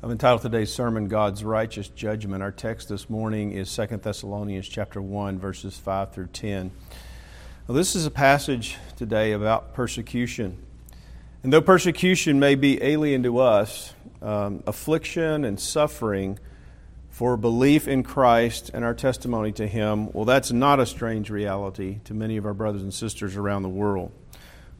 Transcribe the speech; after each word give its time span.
I've 0.00 0.12
entitled 0.12 0.42
today's 0.42 0.72
sermon 0.72 1.08
God's 1.08 1.42
righteous 1.42 1.88
judgment. 1.88 2.40
Our 2.40 2.52
text 2.52 2.88
this 2.88 3.10
morning 3.10 3.50
is 3.50 3.74
2 3.74 3.96
Thessalonians 3.96 4.68
chapter 4.68 5.02
1 5.02 5.40
verses 5.40 5.76
5 5.76 6.12
through 6.12 6.28
10. 6.28 6.70
Well, 7.66 7.74
this 7.74 7.96
is 7.96 8.06
a 8.06 8.10
passage 8.12 8.76
today 8.96 9.32
about 9.32 9.74
persecution. 9.74 10.56
And 11.42 11.52
though 11.52 11.60
persecution 11.60 12.38
may 12.38 12.54
be 12.54 12.80
alien 12.80 13.24
to 13.24 13.38
us, 13.38 13.92
um, 14.22 14.62
affliction 14.68 15.44
and 15.44 15.58
suffering 15.58 16.38
for 17.10 17.36
belief 17.36 17.88
in 17.88 18.04
Christ 18.04 18.70
and 18.72 18.84
our 18.84 18.94
testimony 18.94 19.50
to 19.50 19.66
Him, 19.66 20.12
well, 20.12 20.24
that's 20.24 20.52
not 20.52 20.78
a 20.78 20.86
strange 20.86 21.28
reality 21.28 21.98
to 22.04 22.14
many 22.14 22.36
of 22.36 22.46
our 22.46 22.54
brothers 22.54 22.82
and 22.82 22.94
sisters 22.94 23.36
around 23.36 23.64
the 23.64 23.68
world. 23.68 24.12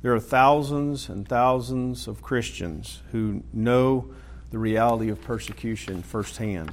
There 0.00 0.14
are 0.14 0.20
thousands 0.20 1.08
and 1.08 1.26
thousands 1.26 2.06
of 2.06 2.22
Christians 2.22 3.02
who 3.10 3.42
know 3.52 4.14
the 4.50 4.58
reality 4.58 5.08
of 5.08 5.20
persecution 5.20 6.02
firsthand. 6.02 6.72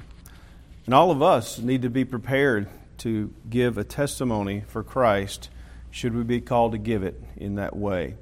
And 0.86 0.94
all 0.94 1.12
of 1.12 1.22
us 1.22 1.60
need 1.60 1.82
to 1.82 1.90
be 1.90 2.06
prepared 2.06 2.68
to 3.00 3.34
give 3.50 3.78
a 3.78 3.84
testimony 3.84 4.64
for 4.68 4.84
Christ 4.84 5.50
should 5.92 6.14
we 6.14 6.24
be 6.24 6.42
called 6.42 6.74
to 6.74 6.78
give 6.78 7.04
it 7.04 7.22
in 7.38 7.56
that 7.56 7.76
way. 7.76 8.16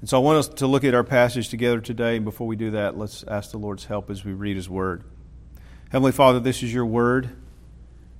And 0.00 0.08
so 0.08 0.18
I 0.18 0.20
want 0.22 0.38
us 0.38 0.48
to 0.48 0.66
look 0.66 0.84
at 0.84 0.94
our 0.94 1.04
passage 1.04 1.48
together 1.48 1.80
today. 1.80 2.16
And 2.16 2.24
before 2.24 2.46
we 2.46 2.54
do 2.54 2.72
that, 2.72 2.96
let's 2.96 3.24
ask 3.24 3.50
the 3.50 3.58
Lord's 3.58 3.86
help 3.86 4.10
as 4.10 4.24
we 4.24 4.32
read 4.32 4.56
His 4.56 4.68
Word. 4.68 5.02
Heavenly 5.90 6.12
Father, 6.12 6.38
this 6.38 6.62
is 6.62 6.72
your 6.72 6.86
Word. 6.86 7.30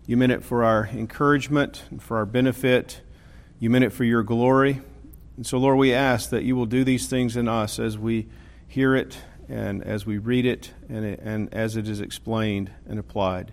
You 0.06 0.16
meant 0.16 0.32
it 0.32 0.42
for 0.42 0.64
our 0.64 0.86
encouragement 0.86 1.84
and 1.90 2.02
for 2.02 2.16
our 2.16 2.26
benefit. 2.26 3.02
You 3.60 3.70
meant 3.70 3.84
it 3.84 3.90
for 3.90 4.04
your 4.04 4.22
glory. 4.22 4.80
And 5.36 5.46
so, 5.46 5.58
Lord, 5.58 5.78
we 5.78 5.92
ask 5.92 6.30
that 6.30 6.42
you 6.42 6.56
will 6.56 6.66
do 6.66 6.82
these 6.82 7.08
things 7.08 7.36
in 7.36 7.46
us 7.46 7.78
as 7.78 7.96
we 7.96 8.26
hear 8.66 8.96
it 8.96 9.18
and 9.48 9.82
as 9.82 10.04
we 10.04 10.18
read 10.18 10.44
it 10.44 10.72
and, 10.88 11.04
it, 11.04 11.20
and 11.22 11.52
as 11.52 11.76
it 11.76 11.88
is 11.88 12.00
explained 12.00 12.70
and 12.86 12.98
applied. 12.98 13.52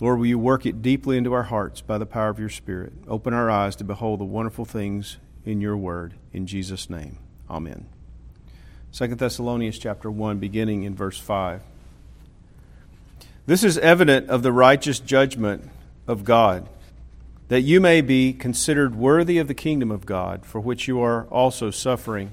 Lord, 0.00 0.18
will 0.18 0.26
you 0.26 0.38
work 0.38 0.64
it 0.64 0.82
deeply 0.82 1.16
into 1.16 1.32
our 1.32 1.44
hearts 1.44 1.80
by 1.80 1.98
the 1.98 2.06
power 2.06 2.28
of 2.28 2.38
your 2.38 2.48
Spirit? 2.48 2.92
Open 3.06 3.34
our 3.34 3.50
eyes 3.50 3.76
to 3.76 3.84
behold 3.84 4.20
the 4.20 4.24
wonderful 4.24 4.64
things 4.64 5.18
in 5.44 5.60
your 5.60 5.76
word. 5.76 6.14
In 6.32 6.46
Jesus' 6.46 6.88
name, 6.88 7.18
amen. 7.50 7.86
2 8.92 9.08
Thessalonians 9.08 9.78
chapter 9.78 10.10
1, 10.10 10.38
beginning 10.38 10.84
in 10.84 10.94
verse 10.94 11.18
5. 11.18 11.62
This 13.46 13.62
is 13.62 13.78
evident 13.78 14.28
of 14.30 14.42
the 14.42 14.52
righteous 14.52 15.00
judgment 15.00 15.68
of 16.06 16.24
God, 16.24 16.68
that 17.48 17.62
you 17.62 17.80
may 17.80 18.00
be 18.00 18.32
considered 18.32 18.94
worthy 18.94 19.38
of 19.38 19.48
the 19.48 19.54
kingdom 19.54 19.90
of 19.90 20.06
God, 20.06 20.46
for 20.46 20.60
which 20.60 20.88
you 20.88 21.00
are 21.00 21.24
also 21.26 21.70
suffering 21.70 22.32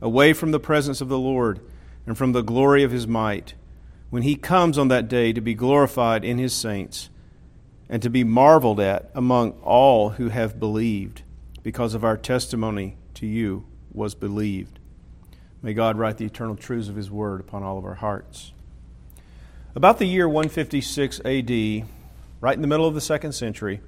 away 0.00 0.32
from 0.32 0.50
the 0.50 0.60
presence 0.60 1.00
of 1.00 1.08
the 1.08 1.18
Lord 1.18 1.60
and 2.06 2.16
from 2.16 2.32
the 2.32 2.42
glory 2.42 2.82
of 2.82 2.92
his 2.92 3.06
might, 3.06 3.54
when 4.10 4.22
he 4.22 4.36
comes 4.36 4.78
on 4.78 4.88
that 4.88 5.08
day 5.08 5.32
to 5.32 5.40
be 5.40 5.54
glorified 5.54 6.24
in 6.24 6.38
his 6.38 6.52
saints 6.52 7.10
and 7.88 8.02
to 8.02 8.10
be 8.10 8.24
marveled 8.24 8.80
at 8.80 9.10
among 9.14 9.52
all 9.62 10.10
who 10.10 10.28
have 10.28 10.60
believed, 10.60 11.22
because 11.62 11.94
of 11.94 12.04
our 12.04 12.16
testimony 12.16 12.96
to 13.14 13.26
you 13.26 13.66
was 13.92 14.14
believed. 14.14 14.78
May 15.62 15.74
God 15.74 15.98
write 15.98 16.16
the 16.16 16.24
eternal 16.24 16.54
truths 16.54 16.88
of 16.88 16.94
his 16.94 17.10
word 17.10 17.40
upon 17.40 17.64
all 17.64 17.78
of 17.78 17.84
our 17.84 17.94
hearts. 17.94 18.52
About 19.74 19.98
the 19.98 20.06
year 20.06 20.28
156 20.28 21.20
AD, 21.24 21.50
right 22.40 22.54
in 22.54 22.60
the 22.60 22.68
middle 22.68 22.86
of 22.86 22.94
the 22.94 23.00
second 23.00 23.32
century, 23.32 23.80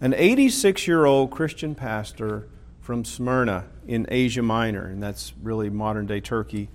an 0.00 0.14
86 0.14 0.86
year 0.86 1.04
old 1.04 1.30
Christian 1.30 1.74
pastor 1.74 2.48
from 2.90 3.04
Smyrna 3.04 3.66
in 3.86 4.04
Asia 4.08 4.42
Minor, 4.42 4.84
and 4.86 5.00
that's 5.00 5.32
really 5.40 5.70
modern 5.70 6.06
day 6.06 6.18
Turkey. 6.18 6.68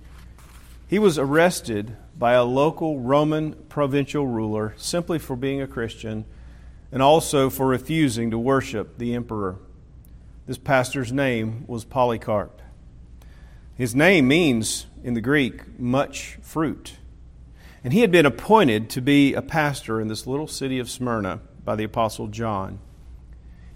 He 0.88 0.98
was 0.98 1.18
arrested 1.18 1.94
by 2.18 2.32
a 2.32 2.42
local 2.42 2.98
Roman 2.98 3.52
provincial 3.68 4.26
ruler 4.26 4.72
simply 4.78 5.18
for 5.18 5.36
being 5.36 5.60
a 5.60 5.66
Christian 5.66 6.24
and 6.90 7.02
also 7.02 7.50
for 7.50 7.66
refusing 7.66 8.30
to 8.30 8.38
worship 8.38 8.96
the 8.96 9.14
emperor. 9.14 9.58
This 10.46 10.56
pastor's 10.56 11.12
name 11.12 11.66
was 11.66 11.84
Polycarp. 11.84 12.62
His 13.74 13.94
name 13.94 14.26
means, 14.26 14.86
in 15.04 15.12
the 15.12 15.20
Greek, 15.20 15.78
much 15.78 16.38
fruit. 16.40 16.94
And 17.84 17.92
he 17.92 18.00
had 18.00 18.10
been 18.10 18.24
appointed 18.24 18.88
to 18.88 19.02
be 19.02 19.34
a 19.34 19.42
pastor 19.42 20.00
in 20.00 20.08
this 20.08 20.26
little 20.26 20.48
city 20.48 20.78
of 20.78 20.88
Smyrna 20.88 21.40
by 21.62 21.76
the 21.76 21.84
Apostle 21.84 22.28
John. 22.28 22.78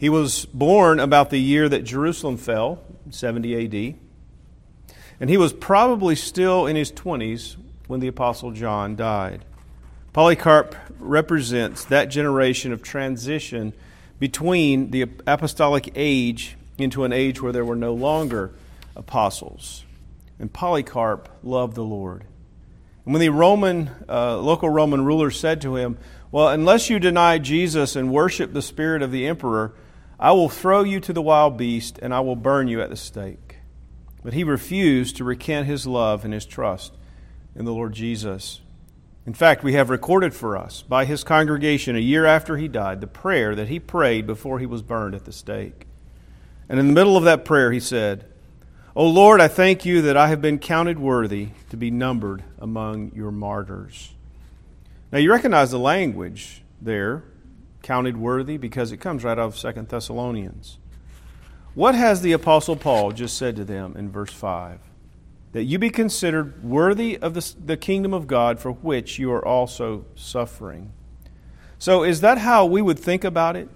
He 0.00 0.08
was 0.08 0.46
born 0.46 0.98
about 0.98 1.28
the 1.28 1.36
year 1.38 1.68
that 1.68 1.84
Jerusalem 1.84 2.38
fell, 2.38 2.82
70 3.10 3.66
AD. 3.90 4.94
And 5.20 5.28
he 5.28 5.36
was 5.36 5.52
probably 5.52 6.16
still 6.16 6.66
in 6.66 6.74
his 6.74 6.90
20s 6.90 7.56
when 7.86 8.00
the 8.00 8.08
Apostle 8.08 8.52
John 8.52 8.96
died. 8.96 9.44
Polycarp 10.14 10.74
represents 10.98 11.84
that 11.84 12.06
generation 12.06 12.72
of 12.72 12.82
transition 12.82 13.74
between 14.18 14.90
the 14.90 15.02
apostolic 15.26 15.92
age 15.94 16.56
into 16.78 17.04
an 17.04 17.12
age 17.12 17.42
where 17.42 17.52
there 17.52 17.66
were 17.66 17.76
no 17.76 17.92
longer 17.92 18.52
apostles. 18.96 19.84
And 20.38 20.50
Polycarp 20.50 21.28
loved 21.42 21.74
the 21.74 21.84
Lord. 21.84 22.24
And 23.04 23.12
when 23.12 23.20
the 23.20 23.28
Roman, 23.28 23.90
uh, 24.08 24.38
local 24.38 24.70
Roman 24.70 25.04
ruler 25.04 25.30
said 25.30 25.60
to 25.60 25.76
him, 25.76 25.98
Well, 26.32 26.48
unless 26.48 26.88
you 26.88 26.98
deny 26.98 27.36
Jesus 27.36 27.96
and 27.96 28.10
worship 28.10 28.54
the 28.54 28.62
spirit 28.62 29.02
of 29.02 29.12
the 29.12 29.26
emperor, 29.26 29.74
I 30.22 30.32
will 30.32 30.50
throw 30.50 30.82
you 30.82 31.00
to 31.00 31.14
the 31.14 31.22
wild 31.22 31.56
beast, 31.56 31.98
and 32.02 32.12
I 32.12 32.20
will 32.20 32.36
burn 32.36 32.68
you 32.68 32.82
at 32.82 32.90
the 32.90 32.96
stake. 32.96 33.56
But 34.22 34.34
he 34.34 34.44
refused 34.44 35.16
to 35.16 35.24
recant 35.24 35.66
his 35.66 35.86
love 35.86 36.26
and 36.26 36.34
his 36.34 36.44
trust 36.44 36.92
in 37.56 37.64
the 37.64 37.72
Lord 37.72 37.94
Jesus. 37.94 38.60
In 39.26 39.32
fact, 39.32 39.64
we 39.64 39.72
have 39.72 39.88
recorded 39.88 40.34
for 40.34 40.58
us 40.58 40.82
by 40.82 41.06
his 41.06 41.24
congregation 41.24 41.96
a 41.96 42.00
year 42.00 42.26
after 42.26 42.58
he 42.58 42.68
died 42.68 43.00
the 43.00 43.06
prayer 43.06 43.54
that 43.54 43.68
he 43.68 43.80
prayed 43.80 44.26
before 44.26 44.58
he 44.58 44.66
was 44.66 44.82
burned 44.82 45.14
at 45.14 45.24
the 45.24 45.32
stake. 45.32 45.86
And 46.68 46.78
in 46.78 46.88
the 46.88 46.92
middle 46.92 47.16
of 47.16 47.24
that 47.24 47.46
prayer, 47.46 47.72
he 47.72 47.80
said, 47.80 48.26
O 48.94 49.06
Lord, 49.06 49.40
I 49.40 49.48
thank 49.48 49.86
you 49.86 50.02
that 50.02 50.18
I 50.18 50.28
have 50.28 50.42
been 50.42 50.58
counted 50.58 50.98
worthy 50.98 51.48
to 51.70 51.78
be 51.78 51.90
numbered 51.90 52.44
among 52.58 53.12
your 53.14 53.30
martyrs. 53.30 54.12
Now, 55.10 55.18
you 55.18 55.32
recognize 55.32 55.70
the 55.70 55.78
language 55.78 56.62
there 56.80 57.24
counted 57.90 58.16
worthy 58.16 58.56
because 58.56 58.92
it 58.92 58.98
comes 58.98 59.24
right 59.24 59.32
out 59.32 59.40
of 59.40 59.58
Second 59.58 59.88
Thessalonians. 59.88 60.78
What 61.74 61.96
has 61.96 62.22
the 62.22 62.30
Apostle 62.30 62.76
Paul 62.76 63.10
just 63.10 63.36
said 63.36 63.56
to 63.56 63.64
them 63.64 63.96
in 63.96 64.12
verse 64.12 64.32
5? 64.32 64.78
That 65.50 65.64
you 65.64 65.76
be 65.76 65.90
considered 65.90 66.62
worthy 66.62 67.18
of 67.18 67.34
the, 67.34 67.52
the 67.66 67.76
kingdom 67.76 68.14
of 68.14 68.28
God 68.28 68.60
for 68.60 68.70
which 68.70 69.18
you 69.18 69.32
are 69.32 69.44
also 69.44 70.04
suffering. 70.14 70.92
So, 71.80 72.04
is 72.04 72.20
that 72.20 72.38
how 72.38 72.64
we 72.64 72.80
would 72.80 72.96
think 72.96 73.24
about 73.24 73.56
it? 73.56 73.68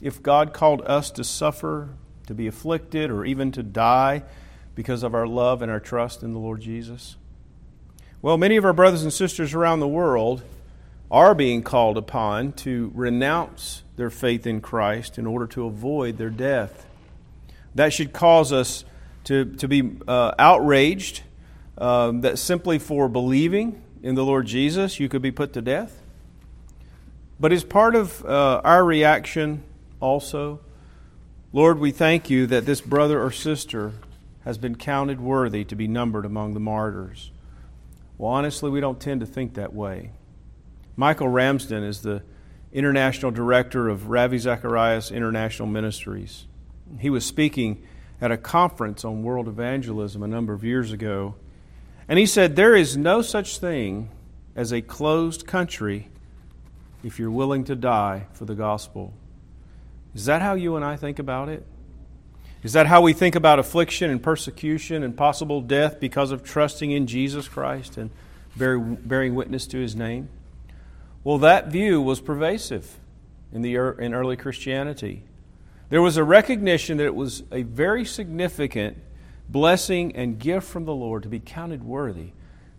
If 0.00 0.22
God 0.22 0.52
called 0.52 0.82
us 0.82 1.10
to 1.10 1.24
suffer, 1.24 1.88
to 2.28 2.34
be 2.34 2.46
afflicted, 2.46 3.10
or 3.10 3.24
even 3.24 3.50
to 3.50 3.64
die 3.64 4.22
because 4.76 5.02
of 5.02 5.12
our 5.12 5.26
love 5.26 5.60
and 5.60 5.72
our 5.72 5.80
trust 5.80 6.22
in 6.22 6.32
the 6.32 6.38
Lord 6.38 6.60
Jesus? 6.60 7.16
Well, 8.22 8.38
many 8.38 8.56
of 8.58 8.64
our 8.64 8.72
brothers 8.72 9.02
and 9.02 9.12
sisters 9.12 9.54
around 9.54 9.80
the 9.80 9.88
world 9.88 10.44
are 11.10 11.34
being 11.34 11.62
called 11.62 11.96
upon 11.96 12.52
to 12.52 12.90
renounce 12.94 13.82
their 13.96 14.10
faith 14.10 14.46
in 14.46 14.60
Christ 14.60 15.18
in 15.18 15.26
order 15.26 15.46
to 15.48 15.66
avoid 15.66 16.18
their 16.18 16.30
death. 16.30 16.86
That 17.74 17.92
should 17.92 18.12
cause 18.12 18.52
us 18.52 18.84
to, 19.24 19.44
to 19.56 19.68
be 19.68 19.98
uh, 20.06 20.32
outraged 20.38 21.22
um, 21.78 22.22
that 22.22 22.38
simply 22.38 22.78
for 22.78 23.08
believing 23.08 23.82
in 24.02 24.14
the 24.14 24.24
Lord 24.24 24.46
Jesus 24.46 24.98
you 24.98 25.08
could 25.08 25.22
be 25.22 25.30
put 25.30 25.52
to 25.54 25.62
death. 25.62 26.00
But 27.38 27.52
as 27.52 27.64
part 27.64 27.94
of 27.94 28.24
uh, 28.24 28.60
our 28.64 28.84
reaction 28.84 29.62
also, 30.00 30.60
Lord, 31.52 31.78
we 31.78 31.90
thank 31.90 32.30
you 32.30 32.46
that 32.46 32.66
this 32.66 32.80
brother 32.80 33.22
or 33.22 33.30
sister 33.30 33.92
has 34.44 34.58
been 34.58 34.76
counted 34.76 35.20
worthy 35.20 35.64
to 35.64 35.74
be 35.74 35.88
numbered 35.88 36.24
among 36.24 36.54
the 36.54 36.60
martyrs. 36.60 37.30
Well, 38.16 38.32
honestly, 38.32 38.70
we 38.70 38.80
don't 38.80 39.00
tend 39.00 39.20
to 39.20 39.26
think 39.26 39.54
that 39.54 39.74
way. 39.74 40.12
Michael 40.96 41.28
Ramsden 41.28 41.84
is 41.84 42.00
the 42.00 42.22
international 42.72 43.30
director 43.30 43.88
of 43.88 44.08
Ravi 44.08 44.38
Zacharias 44.38 45.10
International 45.10 45.68
Ministries. 45.68 46.46
He 46.98 47.10
was 47.10 47.24
speaking 47.24 47.82
at 48.20 48.32
a 48.32 48.38
conference 48.38 49.04
on 49.04 49.22
world 49.22 49.46
evangelism 49.46 50.22
a 50.22 50.26
number 50.26 50.54
of 50.54 50.64
years 50.64 50.92
ago, 50.92 51.34
and 52.08 52.18
he 52.18 52.24
said, 52.24 52.56
There 52.56 52.74
is 52.74 52.96
no 52.96 53.20
such 53.20 53.58
thing 53.58 54.08
as 54.54 54.72
a 54.72 54.80
closed 54.80 55.46
country 55.46 56.08
if 57.04 57.18
you're 57.18 57.30
willing 57.30 57.64
to 57.64 57.76
die 57.76 58.26
for 58.32 58.46
the 58.46 58.54
gospel. 58.54 59.12
Is 60.14 60.24
that 60.24 60.40
how 60.40 60.54
you 60.54 60.76
and 60.76 60.84
I 60.84 60.96
think 60.96 61.18
about 61.18 61.50
it? 61.50 61.66
Is 62.62 62.72
that 62.72 62.86
how 62.86 63.02
we 63.02 63.12
think 63.12 63.34
about 63.34 63.58
affliction 63.58 64.10
and 64.10 64.22
persecution 64.22 65.02
and 65.02 65.14
possible 65.14 65.60
death 65.60 66.00
because 66.00 66.30
of 66.30 66.42
trusting 66.42 66.90
in 66.90 67.06
Jesus 67.06 67.48
Christ 67.48 67.98
and 67.98 68.10
bearing 68.56 69.34
witness 69.34 69.66
to 69.68 69.78
his 69.78 69.94
name? 69.94 70.30
Well, 71.26 71.38
that 71.38 71.72
view 71.72 72.00
was 72.00 72.20
pervasive 72.20 73.00
in, 73.50 73.62
the, 73.62 73.74
in 73.74 74.14
early 74.14 74.36
Christianity. 74.36 75.24
There 75.88 76.00
was 76.00 76.16
a 76.16 76.22
recognition 76.22 76.98
that 76.98 77.06
it 77.06 77.16
was 77.16 77.42
a 77.50 77.64
very 77.64 78.04
significant 78.04 78.98
blessing 79.48 80.14
and 80.14 80.38
gift 80.38 80.68
from 80.68 80.84
the 80.84 80.94
Lord 80.94 81.24
to 81.24 81.28
be 81.28 81.40
counted 81.40 81.82
worthy 81.82 82.30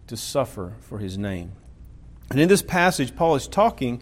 to 0.08 0.16
suffer 0.16 0.78
for 0.80 1.00
his 1.00 1.18
name. 1.18 1.52
And 2.30 2.40
in 2.40 2.48
this 2.48 2.62
passage, 2.62 3.18
Paul 3.18 3.36
is 3.36 3.50
talking 3.50 4.02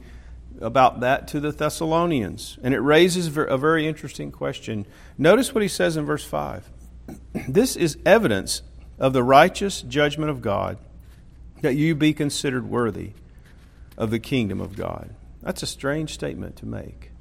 about 0.62 1.00
that 1.00 1.28
to 1.30 1.40
the 1.40 1.52
Thessalonians. 1.52 2.60
And 2.62 2.76
it 2.76 2.82
raises 2.82 3.36
a 3.36 3.58
very 3.58 3.88
interesting 3.88 4.32
question. 4.32 4.86
Notice 5.18 5.56
what 5.56 5.64
he 5.64 5.68
says 5.68 5.98
in 5.98 6.06
verse 6.06 6.24
5 6.24 6.70
This 7.50 7.76
is 7.76 7.98
evidence 8.06 8.62
of 9.00 9.12
the 9.12 9.24
righteous 9.24 9.82
judgment 9.82 10.30
of 10.30 10.44
God 10.44 10.78
that 11.64 11.74
you 11.74 11.96
be 11.96 12.14
considered 12.14 12.70
worthy 12.70 13.14
of 13.98 14.12
the 14.12 14.20
kingdom 14.20 14.62
of 14.62 14.76
God. 14.76 15.10
That's 15.42 15.64
a 15.64 15.68
strange 15.68 16.14
statement 16.14 16.56
to 16.58 16.66
make 16.66 17.12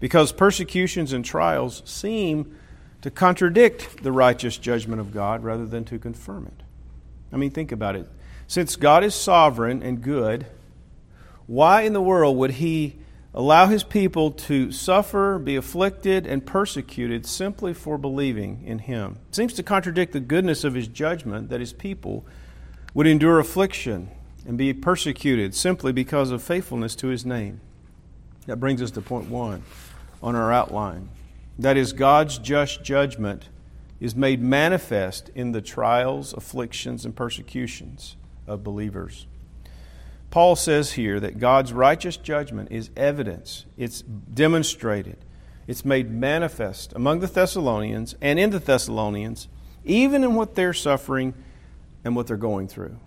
because 0.00 0.32
persecutions 0.32 1.12
and 1.12 1.24
trials 1.24 1.82
seem 1.84 2.56
to 3.02 3.10
contradict 3.10 4.02
the 4.02 4.12
righteous 4.12 4.56
judgment 4.56 5.00
of 5.00 5.12
God 5.12 5.42
rather 5.42 5.66
than 5.66 5.84
to 5.86 5.98
confirm 5.98 6.46
it. 6.46 6.62
I 7.32 7.36
mean, 7.36 7.50
think 7.50 7.72
about 7.72 7.96
it. 7.96 8.08
Since 8.46 8.76
God 8.76 9.04
is 9.04 9.14
sovereign 9.14 9.82
and 9.82 10.02
good, 10.02 10.46
why 11.46 11.82
in 11.82 11.92
the 11.92 12.00
world 12.00 12.36
would 12.38 12.52
He 12.52 12.96
allow 13.34 13.66
His 13.66 13.84
people 13.84 14.32
to 14.32 14.72
suffer, 14.72 15.38
be 15.38 15.56
afflicted, 15.56 16.26
and 16.26 16.44
persecuted 16.44 17.26
simply 17.26 17.74
for 17.74 17.98
believing 17.98 18.64
in 18.64 18.80
Him? 18.80 19.18
It 19.28 19.34
seems 19.34 19.52
to 19.54 19.62
contradict 19.62 20.12
the 20.12 20.20
goodness 20.20 20.64
of 20.64 20.74
His 20.74 20.88
judgment 20.88 21.50
that 21.50 21.60
His 21.60 21.72
people 21.72 22.26
would 22.94 23.06
endure 23.06 23.38
affliction 23.38 24.10
and 24.48 24.56
be 24.56 24.72
persecuted 24.72 25.54
simply 25.54 25.92
because 25.92 26.30
of 26.30 26.42
faithfulness 26.42 26.96
to 26.96 27.08
His 27.08 27.26
name. 27.26 27.60
That 28.46 28.56
brings 28.56 28.80
us 28.80 28.90
to 28.92 29.02
point 29.02 29.28
one 29.28 29.62
on 30.22 30.34
our 30.34 30.50
outline. 30.50 31.10
That 31.58 31.76
is, 31.76 31.92
God's 31.92 32.38
just 32.38 32.82
judgment 32.82 33.50
is 34.00 34.16
made 34.16 34.40
manifest 34.40 35.30
in 35.34 35.52
the 35.52 35.60
trials, 35.60 36.32
afflictions, 36.32 37.04
and 37.04 37.14
persecutions 37.14 38.16
of 38.46 38.64
believers. 38.64 39.26
Paul 40.30 40.56
says 40.56 40.92
here 40.92 41.20
that 41.20 41.38
God's 41.38 41.72
righteous 41.74 42.16
judgment 42.16 42.72
is 42.72 42.90
evidence, 42.96 43.66
it's 43.76 44.00
demonstrated, 44.00 45.18
it's 45.66 45.84
made 45.84 46.10
manifest 46.10 46.94
among 46.94 47.20
the 47.20 47.26
Thessalonians 47.26 48.14
and 48.22 48.38
in 48.38 48.48
the 48.48 48.58
Thessalonians, 48.58 49.48
even 49.84 50.24
in 50.24 50.34
what 50.34 50.54
they're 50.54 50.72
suffering 50.72 51.34
and 52.02 52.16
what 52.16 52.26
they're 52.26 52.38
going 52.38 52.68
through. 52.68 52.98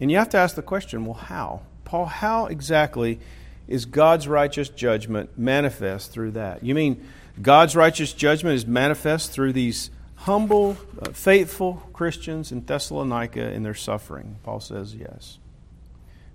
And 0.00 0.10
you 0.10 0.18
have 0.18 0.28
to 0.30 0.38
ask 0.38 0.54
the 0.54 0.62
question 0.62 1.04
well, 1.04 1.14
how? 1.14 1.62
Paul, 1.84 2.06
how 2.06 2.46
exactly 2.46 3.20
is 3.68 3.86
God's 3.86 4.28
righteous 4.28 4.68
judgment 4.68 5.38
manifest 5.38 6.12
through 6.12 6.32
that? 6.32 6.62
You 6.62 6.74
mean 6.74 7.06
God's 7.40 7.76
righteous 7.76 8.12
judgment 8.12 8.56
is 8.56 8.66
manifest 8.66 9.32
through 9.32 9.52
these 9.52 9.90
humble, 10.16 10.76
uh, 11.00 11.10
faithful 11.10 11.88
Christians 11.92 12.52
in 12.52 12.64
Thessalonica 12.64 13.52
in 13.52 13.62
their 13.62 13.74
suffering? 13.74 14.36
Paul 14.42 14.60
says 14.60 14.94
yes. 14.94 15.38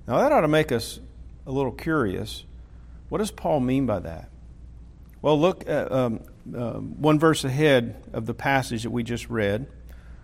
Now, 0.08 0.20
that 0.20 0.32
ought 0.32 0.42
to 0.42 0.48
make 0.48 0.72
us 0.72 1.00
a 1.46 1.52
little 1.52 1.72
curious. 1.72 2.44
What 3.10 3.20
does 3.20 3.32
Paul 3.32 3.60
mean 3.60 3.86
by 3.86 4.00
that? 4.00 4.30
Well, 5.22 5.40
look 5.40 5.70
at 5.70 5.92
um, 5.92 6.22
uh, 6.56 6.74
one 6.74 7.20
verse 7.20 7.44
ahead 7.44 8.04
of 8.14 8.26
the 8.26 8.34
passage 8.34 8.84
that 8.84 8.90
we 8.90 9.04
just 9.04 9.30
read. 9.30 9.68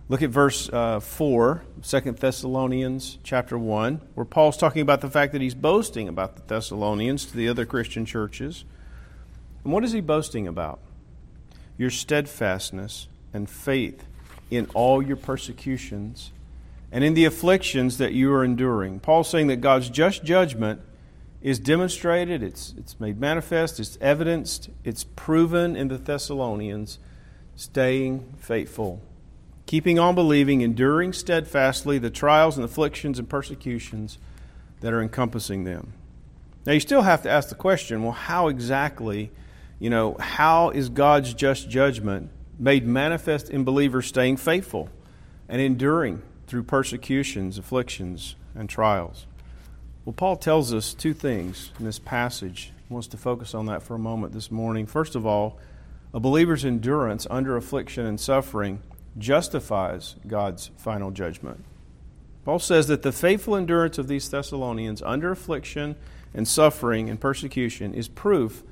Look 0.09 0.21
at 0.21 0.30
verse 0.30 0.69
uh, 0.69 1.01
4, 1.01 1.63
2 1.83 2.00
Thessalonians 2.13 3.18
chapter 3.24 3.57
1, 3.57 4.01
where 4.13 4.25
Paul's 4.25 4.56
talking 4.56 4.81
about 4.81 5.01
the 5.01 5.09
fact 5.09 5.33
that 5.33 5.42
he's 5.42 5.56
boasting 5.56 6.07
about 6.07 6.38
the 6.38 6.44
Thessalonians 6.44 7.25
to 7.25 7.36
the 7.36 7.50
other 7.50 7.65
Christian 7.65 8.06
churches. 8.06 8.63
And 9.65 9.74
what 9.74 9.83
is 9.83 9.92
he 9.92 10.00
boasting 10.00 10.48
about? 10.48 10.80
Your 11.77 11.89
steadfastness 11.89 13.09
and 13.33 13.50
faith 13.50 14.06
in 14.50 14.68
all 14.74 15.01
your 15.01 15.18
persecutions 15.18 16.31
and 16.89 17.03
in 17.03 17.13
the 17.13 17.25
afflictions 17.25 17.98
that 17.98 18.13
you 18.13 18.31
are 18.31 18.45
enduring. 18.45 19.01
Paul's 19.01 19.30
saying 19.30 19.48
that 19.48 19.57
God's 19.57 19.89
just 19.89 20.24
judgment 20.24 20.80
is 21.42 21.60
demonstrated, 21.60 22.42
it's, 22.42 22.74
it's 22.77 22.98
made 22.98 23.19
manifest, 23.19 23.77
it's 23.77 23.98
evidenced, 24.00 24.69
it's 24.86 25.03
proven 25.03 25.75
in 25.75 25.89
the 25.89 25.98
Thessalonians, 25.98 26.98
staying 27.57 28.36
faithful, 28.38 29.01
keeping 29.68 30.00
on 30.00 30.16
believing, 30.16 30.62
enduring 30.62 31.14
steadfastly 31.14 32.00
the 32.00 32.10
trials 32.10 32.58
and 32.58 32.66
afflictions 32.66 33.19
and 33.19 33.30
persecutions 33.30 34.18
that 34.80 34.94
are 34.94 35.02
encompassing 35.02 35.66
them. 35.66 35.94
Now, 36.66 36.74
you 36.74 36.80
still 36.80 37.04
have 37.04 37.22
to 37.24 37.30
ask 37.30 37.50
the 37.50 37.56
question 37.56 38.02
well, 38.02 38.14
how 38.14 38.48
exactly, 38.48 39.30
you 39.78 39.90
know, 39.90 40.16
how 40.19 40.72
is 40.72 40.90
God's 40.90 41.34
just 41.34 41.69
judgment 41.69 42.31
made 42.58 42.88
manifest 42.88 43.50
in 43.50 43.64
believers 43.64 44.08
staying 44.08 44.38
faithful 44.38 44.90
and 45.48 45.62
enduring 45.62 46.24
through 46.48 46.63
persecutions, 46.63 47.58
afflictions, 47.58 48.36
and 48.56 48.70
trials. 48.70 49.28
Well, 50.06 50.13
Paul 50.13 50.38
tells 50.38 50.74
us 50.74 50.94
two 50.94 51.13
things 51.13 51.72
in 51.78 51.86
this 51.86 52.00
passage. 52.00 52.72
He 52.88 52.94
wants 52.94 53.08
to 53.10 53.18
focus 53.18 53.54
on 53.54 53.66
that 53.66 53.84
for 53.84 53.96
a 53.96 54.00
moment 54.00 54.34
this 54.34 54.50
morning. 54.50 54.86
First 54.86 55.16
of 55.16 55.25
all, 55.25 55.60
a 56.13 56.20
believer's 56.20 56.63
endurance 56.63 57.28
under 57.30 57.58
affliction 57.58 58.06
and 58.06 58.20
suffering 58.20 58.81
justifies 59.18 60.16
God's 60.28 60.72
final 60.78 61.12
judgment. 61.12 61.64
Paul 62.46 62.60
says 62.60 62.88
that 62.88 63.02
the 63.02 63.12
faithful 63.12 63.56
endurance 63.56 63.98
of 63.98 64.08
these 64.08 64.30
Thessalonians 64.30 65.02
under 65.02 65.31
affliction 65.31 65.96
and 66.34 66.48
suffering 66.48 67.10
and 67.10 67.19
persecution 67.19 67.94
is 67.94 68.08
proof 68.08 68.64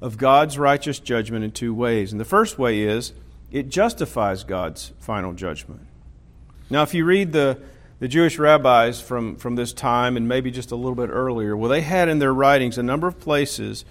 of 0.00 0.16
God's 0.16 0.58
righteous 0.58 0.98
judgment 0.98 1.44
in 1.44 1.50
two 1.50 1.74
ways. 1.74 2.12
And 2.12 2.20
the 2.20 2.24
first 2.24 2.58
way 2.58 2.80
is 2.80 3.12
it 3.50 3.68
justifies 3.68 4.44
God's 4.44 4.92
final 4.98 5.32
judgment. 5.32 5.82
Now, 6.70 6.82
if 6.82 6.94
you 6.94 7.04
read 7.04 7.32
the, 7.32 7.60
the 7.98 8.08
Jewish 8.08 8.38
rabbis 8.38 9.00
from, 9.00 9.36
from 9.36 9.56
this 9.56 9.72
time 9.72 10.16
and 10.16 10.28
maybe 10.28 10.50
just 10.50 10.70
a 10.70 10.76
little 10.76 10.94
bit 10.94 11.10
earlier, 11.10 11.56
well, 11.56 11.68
they 11.68 11.80
had 11.80 12.08
in 12.08 12.20
their 12.20 12.32
writings 12.32 12.78
a 12.78 12.82
number 12.82 13.06
of 13.06 13.18
places 13.20 13.84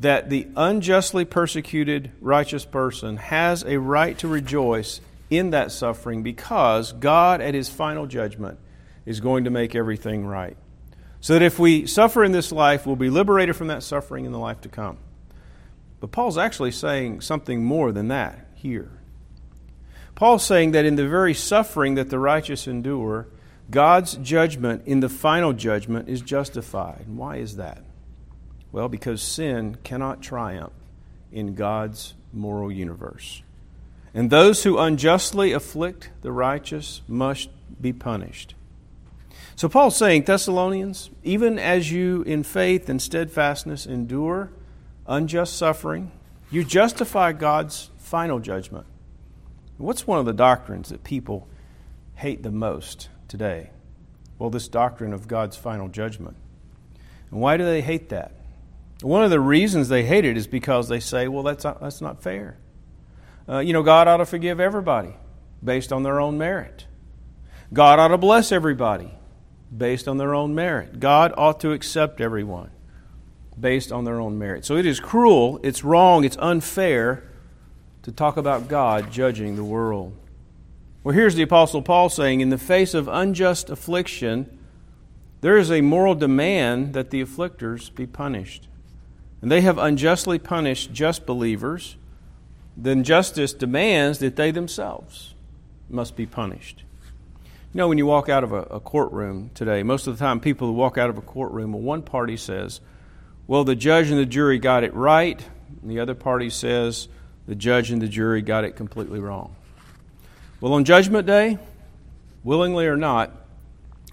that 0.00 0.30
the 0.30 0.46
unjustly 0.56 1.24
persecuted 1.24 2.10
righteous 2.20 2.64
person 2.64 3.16
has 3.16 3.64
a 3.64 3.78
right 3.78 4.18
to 4.18 4.28
rejoice 4.28 5.00
in 5.30 5.50
that 5.50 5.72
suffering 5.72 6.22
because 6.22 6.92
God, 6.92 7.40
at 7.40 7.54
his 7.54 7.68
final 7.68 8.06
judgment, 8.06 8.58
is 9.04 9.20
going 9.20 9.44
to 9.44 9.50
make 9.50 9.74
everything 9.74 10.26
right. 10.26 10.56
So 11.20 11.32
that 11.32 11.42
if 11.42 11.58
we 11.58 11.86
suffer 11.86 12.22
in 12.22 12.32
this 12.32 12.52
life, 12.52 12.86
we'll 12.86 12.96
be 12.96 13.10
liberated 13.10 13.56
from 13.56 13.66
that 13.68 13.82
suffering 13.82 14.24
in 14.24 14.32
the 14.32 14.38
life 14.38 14.60
to 14.62 14.68
come. 14.68 14.98
But 16.00 16.12
Paul's 16.12 16.38
actually 16.38 16.70
saying 16.70 17.22
something 17.22 17.64
more 17.64 17.90
than 17.90 18.08
that 18.08 18.46
here. 18.54 18.90
Paul's 20.14 20.44
saying 20.44 20.72
that 20.72 20.84
in 20.84 20.96
the 20.96 21.08
very 21.08 21.34
suffering 21.34 21.94
that 21.96 22.10
the 22.10 22.18
righteous 22.18 22.66
endure, 22.66 23.28
God's 23.70 24.14
judgment 24.16 24.82
in 24.86 25.00
the 25.00 25.08
final 25.08 25.52
judgment 25.52 26.08
is 26.08 26.20
justified. 26.20 27.04
Why 27.08 27.36
is 27.36 27.56
that? 27.56 27.82
Well, 28.72 28.88
because 28.88 29.22
sin 29.22 29.76
cannot 29.82 30.22
triumph 30.22 30.72
in 31.32 31.54
God's 31.54 32.14
moral 32.32 32.70
universe. 32.70 33.42
And 34.14 34.30
those 34.30 34.64
who 34.64 34.78
unjustly 34.78 35.52
afflict 35.52 36.10
the 36.22 36.32
righteous 36.32 37.02
must 37.06 37.50
be 37.80 37.92
punished. 37.92 38.54
So 39.54 39.68
Paul's 39.68 39.96
saying, 39.96 40.22
Thessalonians, 40.22 41.10
even 41.24 41.58
as 41.58 41.90
you 41.90 42.22
in 42.22 42.42
faith 42.42 42.88
and 42.88 43.02
steadfastness 43.02 43.86
endure 43.86 44.50
unjust 45.06 45.56
suffering, 45.56 46.12
you 46.50 46.64
justify 46.64 47.32
God's 47.32 47.90
final 47.98 48.38
judgment. 48.38 48.86
What's 49.78 50.06
one 50.06 50.18
of 50.18 50.26
the 50.26 50.32
doctrines 50.32 50.88
that 50.88 51.04
people 51.04 51.48
hate 52.14 52.42
the 52.42 52.50
most 52.50 53.08
today? 53.28 53.70
Well, 54.38 54.50
this 54.50 54.68
doctrine 54.68 55.12
of 55.12 55.28
God's 55.28 55.56
final 55.56 55.88
judgment. 55.88 56.36
And 57.30 57.40
why 57.40 57.56
do 57.56 57.64
they 57.64 57.80
hate 57.80 58.08
that? 58.10 58.32
One 59.02 59.22
of 59.22 59.30
the 59.30 59.40
reasons 59.40 59.88
they 59.88 60.04
hate 60.04 60.24
it 60.24 60.36
is 60.36 60.46
because 60.46 60.88
they 60.88 61.00
say, 61.00 61.28
well, 61.28 61.42
that's 61.42 61.64
not, 61.64 61.80
that's 61.80 62.00
not 62.00 62.22
fair. 62.22 62.56
Uh, 63.48 63.58
you 63.60 63.72
know, 63.72 63.82
God 63.82 64.08
ought 64.08 64.18
to 64.18 64.26
forgive 64.26 64.60
everybody 64.60 65.14
based 65.64 65.92
on 65.92 66.02
their 66.02 66.20
own 66.20 66.36
merit. 66.36 66.86
God 67.72 67.98
ought 67.98 68.08
to 68.08 68.18
bless 68.18 68.52
everybody 68.52 69.10
based 69.76 70.08
on 70.08 70.18
their 70.18 70.34
own 70.34 70.54
merit. 70.54 71.00
God 71.00 71.32
ought 71.36 71.60
to 71.60 71.72
accept 71.72 72.20
everyone 72.20 72.70
based 73.58 73.90
on 73.92 74.04
their 74.04 74.20
own 74.20 74.38
merit. 74.38 74.64
So 74.64 74.76
it 74.76 74.86
is 74.86 75.00
cruel, 75.00 75.60
it's 75.62 75.82
wrong, 75.84 76.24
it's 76.24 76.36
unfair 76.38 77.24
to 78.02 78.12
talk 78.12 78.36
about 78.36 78.68
God 78.68 79.10
judging 79.10 79.56
the 79.56 79.64
world. 79.64 80.16
Well, 81.02 81.14
here's 81.14 81.34
the 81.34 81.42
Apostle 81.42 81.82
Paul 81.82 82.08
saying, 82.08 82.40
in 82.40 82.50
the 82.50 82.58
face 82.58 82.94
of 82.94 83.08
unjust 83.08 83.70
affliction, 83.70 84.58
there 85.40 85.56
is 85.56 85.70
a 85.70 85.80
moral 85.80 86.14
demand 86.14 86.94
that 86.94 87.10
the 87.10 87.22
afflictors 87.22 87.94
be 87.94 88.06
punished. 88.06 88.68
And 89.40 89.50
they 89.50 89.60
have 89.60 89.78
unjustly 89.78 90.38
punished 90.38 90.92
just 90.92 91.26
believers, 91.26 91.96
then 92.80 93.02
justice 93.02 93.52
demands 93.52 94.20
that 94.20 94.36
they 94.36 94.52
themselves 94.52 95.34
must 95.90 96.14
be 96.14 96.26
punished. 96.26 96.84
You 97.74 97.78
know, 97.78 97.88
when 97.88 97.98
you 97.98 98.06
walk 98.06 98.28
out 98.28 98.44
of 98.44 98.52
a, 98.52 98.62
a, 98.62 98.80
courtroom 98.80 99.50
today, 99.52 99.82
most 99.82 100.06
of 100.06 100.16
the 100.16 100.24
time 100.24 100.38
people 100.38 100.68
who 100.68 100.74
walk 100.74 100.96
out 100.96 101.10
of 101.10 101.18
a 101.18 101.20
courtroom, 101.20 101.72
well, 101.72 101.82
one 101.82 102.02
party 102.02 102.36
says, 102.36 102.80
well, 103.48 103.64
the 103.64 103.74
judge 103.74 104.10
and 104.10 104.18
the 104.18 104.24
jury 104.24 104.58
got 104.58 104.84
it 104.84 104.94
right, 104.94 105.44
and 105.82 105.90
the 105.90 105.98
other 105.98 106.14
party 106.14 106.50
says, 106.50 107.08
the 107.46 107.56
judge 107.56 107.90
and 107.90 108.00
the 108.00 108.08
jury 108.08 108.42
got 108.42 108.64
it 108.64 108.76
completely 108.76 109.18
wrong. 109.18 109.56
Well, 110.60 110.72
on 110.74 110.84
Judgment 110.84 111.26
Day, 111.26 111.58
willingly 112.44 112.86
or 112.86 112.96
not, 112.96 113.32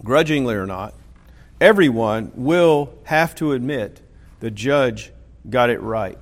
grudgingly 0.04 0.56
or 0.56 0.66
not, 0.66 0.94
everyone 1.62 2.32
will 2.36 2.98
have 3.04 3.36
to 3.36 3.52
admit 3.52 4.02
the 4.40 4.52
judge 4.52 5.12
got 5.50 5.70
it 5.70 5.82
right. 5.82 6.18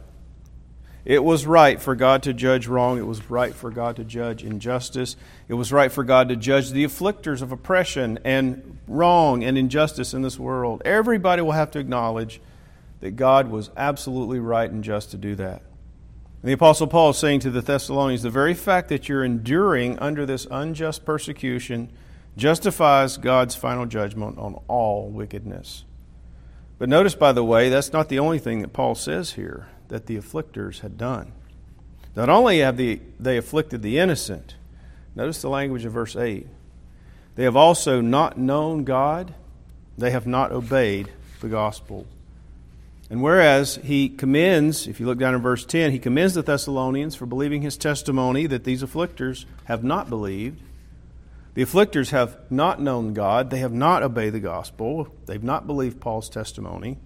It 1.05 1.23
was 1.23 1.45
right 1.45 1.81
for 1.81 1.95
God 1.95 2.23
to 2.23 2.33
judge 2.33 2.67
wrong. 2.67 2.97
It 2.97 3.05
was 3.05 3.29
right 3.29 3.53
for 3.53 3.69
God 3.69 3.97
to 3.97 4.05
judge 4.05 4.43
injustice. 4.43 5.17
It 5.49 5.55
was 5.55 5.73
right 5.73 5.91
for 5.91 6.03
God 6.03 6.29
to 6.29 6.37
judge 6.37 6.71
the 6.71 6.85
afflictors 6.85 7.41
of 7.41 7.51
oppression 7.51 8.19
and 8.23 8.77
wrong 8.87 9.43
and 9.43 9.57
injustice 9.57 10.13
in 10.13 10.21
this 10.21 10.39
world. 10.39 10.81
Everybody 10.85 11.41
will 11.41 11.51
have 11.51 11.71
to 11.71 11.79
acknowledge 11.79 12.39
that 13.01 13.17
God 13.17 13.51
was 13.51 13.69
absolutely 13.75 14.39
right 14.39 14.71
and 14.71 14.81
just 14.81 15.11
to 15.11 15.17
do 15.17 15.35
that. 15.35 15.61
And 16.41 16.49
the 16.49 16.53
Apostle 16.53 16.87
Paul 16.87 17.09
is 17.09 17.17
saying 17.17 17.41
to 17.41 17.51
the 17.51 17.61
Thessalonians 17.61 18.21
the 18.21 18.29
very 18.29 18.53
fact 18.53 18.87
that 18.87 19.09
you're 19.09 19.25
enduring 19.25 19.99
under 19.99 20.25
this 20.25 20.47
unjust 20.49 21.03
persecution 21.03 21.91
justifies 22.37 23.17
God's 23.17 23.55
final 23.55 23.85
judgment 23.85 24.37
on 24.37 24.59
all 24.69 25.09
wickedness. 25.09 25.83
But 26.79 26.87
notice, 26.87 27.15
by 27.15 27.33
the 27.33 27.43
way, 27.43 27.69
that's 27.69 27.91
not 27.91 28.07
the 28.07 28.19
only 28.19 28.39
thing 28.39 28.61
that 28.61 28.73
Paul 28.73 28.95
says 28.95 29.33
here 29.33 29.67
that 29.93 30.07
the 30.07 30.17
afflictors 30.17 30.79
had 30.79 30.97
done. 30.97 31.31
Not 32.15 32.27
only 32.27 32.61
have 32.61 32.77
the, 32.77 32.99
they 33.19 33.37
afflicted 33.37 33.83
the 33.83 33.99
innocent, 33.99 34.55
notice 35.13 35.43
the 35.43 35.49
language 35.49 35.85
of 35.85 35.93
verse 35.93 36.15
8. 36.15 36.47
They 37.35 37.43
have 37.43 37.55
also 37.55 38.01
not 38.01 38.35
known 38.35 38.85
God, 38.85 39.35
they 39.95 40.09
have 40.09 40.25
not 40.25 40.51
obeyed 40.51 41.11
the 41.41 41.47
gospel. 41.47 42.07
And 43.11 43.21
whereas 43.21 43.75
he 43.83 44.09
commends, 44.09 44.87
if 44.87 44.99
you 44.99 45.05
look 45.05 45.19
down 45.19 45.35
in 45.35 45.41
verse 45.43 45.63
10, 45.63 45.91
he 45.91 45.99
commends 45.99 46.33
the 46.33 46.41
Thessalonians 46.41 47.13
for 47.13 47.27
believing 47.27 47.61
his 47.61 47.77
testimony 47.77 48.47
that 48.47 48.63
these 48.63 48.81
afflictors 48.81 49.45
have 49.65 49.83
not 49.83 50.09
believed. 50.09 50.59
The 51.53 51.63
afflictors 51.63 52.09
have 52.09 52.35
not 52.49 52.81
known 52.81 53.13
God, 53.13 53.51
they 53.51 53.59
have 53.59 53.73
not 53.73 54.01
obeyed 54.01 54.33
the 54.33 54.39
gospel, 54.39 55.13
they've 55.27 55.43
not 55.43 55.67
believed 55.67 56.01
Paul's 56.01 56.29
testimony. 56.29 56.97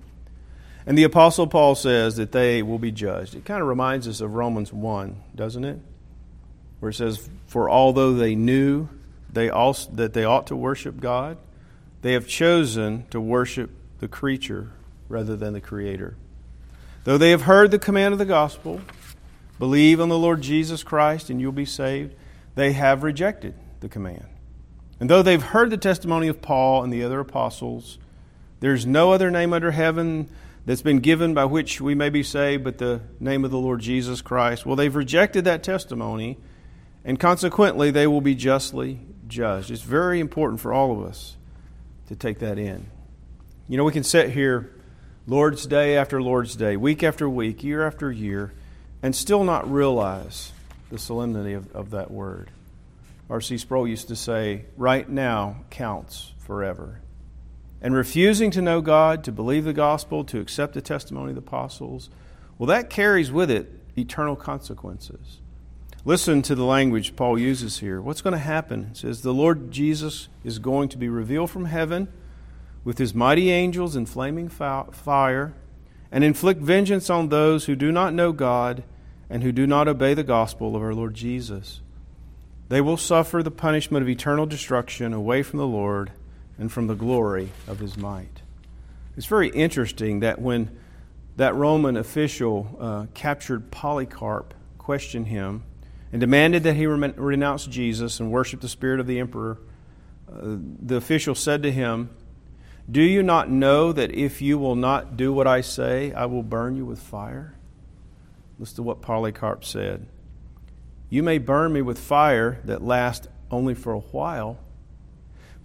And 0.87 0.97
the 0.97 1.03
Apostle 1.03 1.47
Paul 1.47 1.75
says 1.75 2.15
that 2.15 2.31
they 2.31 2.63
will 2.63 2.79
be 2.79 2.91
judged. 2.91 3.35
It 3.35 3.43
kind 3.43 3.61
of 3.61 3.67
reminds 3.67 4.07
us 4.07 4.21
of 4.21 4.33
Romans 4.33 4.71
1, 4.71 5.21
doesn't 5.35 5.65
it? 5.65 5.79
Where 6.79 6.91
it 6.91 6.93
says, 6.93 7.29
For 7.47 7.69
although 7.69 8.13
they 8.13 8.35
knew 8.35 8.87
they 9.31 9.49
also, 9.49 9.91
that 9.91 10.13
they 10.13 10.23
ought 10.23 10.47
to 10.47 10.55
worship 10.55 11.01
God, 11.01 11.37
they 12.03 12.13
have 12.13 12.25
chosen 12.25 13.05
to 13.09 13.19
worship 13.19 13.69
the 13.99 14.07
creature 14.07 14.71
rather 15.09 15.35
than 15.35 15.51
the 15.51 15.59
Creator. 15.59 16.15
Though 17.03 17.17
they 17.17 17.31
have 17.31 17.41
heard 17.41 17.71
the 17.71 17.79
command 17.79 18.13
of 18.13 18.17
the 18.17 18.25
gospel, 18.25 18.79
believe 19.59 19.99
on 19.99 20.07
the 20.07 20.17
Lord 20.17 20.41
Jesus 20.41 20.83
Christ 20.83 21.29
and 21.29 21.41
you'll 21.41 21.51
be 21.51 21.65
saved, 21.65 22.15
they 22.55 22.71
have 22.71 23.03
rejected 23.03 23.55
the 23.81 23.89
command. 23.89 24.25
And 25.01 25.09
though 25.09 25.21
they've 25.21 25.41
heard 25.41 25.69
the 25.69 25.77
testimony 25.77 26.29
of 26.29 26.41
Paul 26.41 26.83
and 26.83 26.93
the 26.93 27.03
other 27.03 27.19
apostles, 27.19 27.97
there's 28.61 28.85
no 28.85 29.11
other 29.11 29.29
name 29.29 29.51
under 29.51 29.71
heaven 29.71 30.29
that's 30.67 30.81
been 30.81 30.99
given 30.99 31.33
by 31.33 31.45
which 31.45 31.79
we 31.79 31.95
may 31.95 32.09
be 32.09 32.21
saved 32.21 32.65
but 32.65 32.77
the 32.77 32.99
name 33.21 33.45
of 33.45 33.51
the 33.51 33.57
Lord 33.57 33.79
Jesus 33.79 34.21
Christ. 34.21 34.65
Well, 34.65 34.75
they've 34.75 34.93
rejected 34.93 35.45
that 35.45 35.63
testimony, 35.63 36.37
and 37.05 37.17
consequently, 37.17 37.89
they 37.89 38.05
will 38.05 38.19
be 38.19 38.35
justly 38.35 38.99
judged. 39.29 39.71
It's 39.71 39.81
very 39.81 40.19
important 40.19 40.59
for 40.59 40.73
all 40.73 40.91
of 40.91 41.07
us 41.07 41.37
to 42.09 42.17
take 42.17 42.39
that 42.39 42.59
in. 42.59 42.85
You 43.69 43.77
know, 43.77 43.85
we 43.85 43.93
can 43.93 44.03
sit 44.03 44.31
here 44.31 44.75
Lord's 45.25 45.65
Day 45.65 45.95
after 45.95 46.21
Lord's 46.21 46.57
Day, 46.57 46.75
week 46.75 47.01
after 47.01 47.29
week, 47.29 47.63
year 47.63 47.87
after 47.87 48.11
year, 48.11 48.51
and 49.01 49.15
still 49.15 49.45
not 49.45 49.71
realize 49.71 50.51
the 50.91 50.99
solemnity 50.99 51.53
of, 51.53 51.73
of 51.73 51.91
that 51.91 52.11
word. 52.11 52.51
R.C. 53.29 53.57
Sproul 53.57 53.87
used 53.87 54.09
to 54.09 54.17
say, 54.17 54.65
right 54.75 55.07
now 55.07 55.63
counts 55.69 56.33
forever. 56.39 56.99
And 57.81 57.93
refusing 57.93 58.49
to 58.51 58.61
know 58.61 58.81
God, 58.81 59.23
to 59.23 59.31
believe 59.31 59.63
the 59.63 59.73
gospel, 59.73 60.23
to 60.25 60.39
accept 60.39 60.73
the 60.73 60.81
testimony 60.81 61.29
of 61.29 61.35
the 61.35 61.41
apostles, 61.41 62.09
well, 62.57 62.67
that 62.67 62.89
carries 62.89 63.31
with 63.31 63.51
it 63.51 63.71
eternal 63.97 64.35
consequences. 64.35 65.39
Listen 66.05 66.41
to 66.43 66.55
the 66.55 66.63
language 66.63 67.15
Paul 67.15 67.37
uses 67.37 67.79
here. 67.79 68.01
What's 68.01 68.21
going 68.21 68.33
to 68.33 68.39
happen? 68.39 68.89
It 68.91 68.97
says, 68.97 69.21
The 69.21 69.33
Lord 69.33 69.71
Jesus 69.71 70.29
is 70.43 70.57
going 70.57 70.89
to 70.89 70.97
be 70.97 71.09
revealed 71.09 71.51
from 71.51 71.65
heaven 71.65 72.07
with 72.83 72.97
his 72.97 73.13
mighty 73.13 73.51
angels 73.51 73.95
in 73.95 74.05
flaming 74.05 74.47
fire 74.47 75.53
and 76.09 76.23
inflict 76.23 76.61
vengeance 76.61 77.09
on 77.09 77.27
those 77.27 77.65
who 77.65 77.75
do 77.75 77.91
not 77.91 78.13
know 78.13 78.31
God 78.31 78.83
and 79.29 79.43
who 79.43 79.51
do 79.51 79.67
not 79.67 79.89
obey 79.89 80.13
the 80.13 80.23
gospel 80.23 80.75
of 80.75 80.81
our 80.81 80.93
Lord 80.93 81.13
Jesus. 81.13 81.81
They 82.69 82.81
will 82.81 82.97
suffer 82.97 83.43
the 83.43 83.51
punishment 83.51 84.03
of 84.03 84.09
eternal 84.09 84.45
destruction 84.45 85.13
away 85.13 85.43
from 85.43 85.59
the 85.59 85.67
Lord 85.67 86.11
and 86.57 86.71
from 86.71 86.87
the 86.87 86.95
glory 86.95 87.49
of 87.67 87.79
his 87.79 87.97
might. 87.97 88.41
It's 89.15 89.25
very 89.25 89.49
interesting 89.49 90.19
that 90.21 90.39
when 90.39 90.77
that 91.37 91.55
Roman 91.55 91.97
official 91.97 92.77
uh, 92.79 93.05
captured 93.13 93.71
Polycarp, 93.71 94.53
questioned 94.77 95.27
him, 95.27 95.63
and 96.11 96.19
demanded 96.19 96.63
that 96.63 96.75
he 96.75 96.87
renounce 96.87 97.65
Jesus 97.67 98.19
and 98.19 98.31
worship 98.31 98.61
the 98.61 98.69
spirit 98.69 98.99
of 98.99 99.07
the 99.07 99.19
emperor, 99.19 99.59
uh, 100.31 100.57
the 100.81 100.95
official 100.95 101.35
said 101.35 101.63
to 101.63 101.71
him, 101.71 102.09
Do 102.89 103.01
you 103.01 103.21
not 103.21 103.49
know 103.49 103.91
that 103.91 104.13
if 104.13 104.41
you 104.41 104.57
will 104.57 104.75
not 104.75 105.17
do 105.17 105.31
what 105.31 105.47
I 105.47 105.61
say, 105.61 106.11
I 106.13 106.25
will 106.25 106.43
burn 106.43 106.75
you 106.75 106.85
with 106.85 106.99
fire? 106.99 107.55
Listen 108.59 108.77
to 108.77 108.83
what 108.83 109.01
Polycarp 109.01 109.63
said. 109.63 110.07
You 111.09 111.23
may 111.23 111.37
burn 111.37 111.71
me 111.71 111.81
with 111.81 111.99
fire 111.99 112.59
that 112.65 112.81
lasts 112.81 113.27
only 113.51 113.75
for 113.75 113.93
a 113.93 113.99
while, 113.99 114.59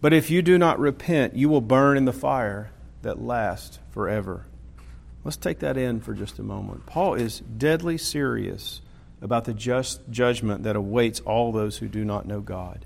but 0.02 0.12
if 0.12 0.30
you 0.30 0.42
do 0.42 0.58
not 0.58 0.78
repent, 0.78 1.36
you 1.36 1.48
will 1.48 1.60
burn 1.62 1.96
in 1.96 2.04
the 2.04 2.12
fire 2.12 2.72
that 3.00 3.22
lasts 3.22 3.78
forever. 3.92 4.44
Let's 5.24 5.36
take 5.36 5.60
that 5.60 5.76
in 5.76 6.00
for 6.00 6.12
just 6.12 6.40
a 6.40 6.42
moment. 6.42 6.84
Paul 6.86 7.14
is 7.14 7.38
deadly 7.40 7.96
serious 7.96 8.80
about 9.20 9.44
the 9.44 9.54
just 9.54 10.00
judgment 10.10 10.64
that 10.64 10.74
awaits 10.74 11.20
all 11.20 11.52
those 11.52 11.78
who 11.78 11.86
do 11.86 12.04
not 12.04 12.26
know 12.26 12.40
God. 12.40 12.84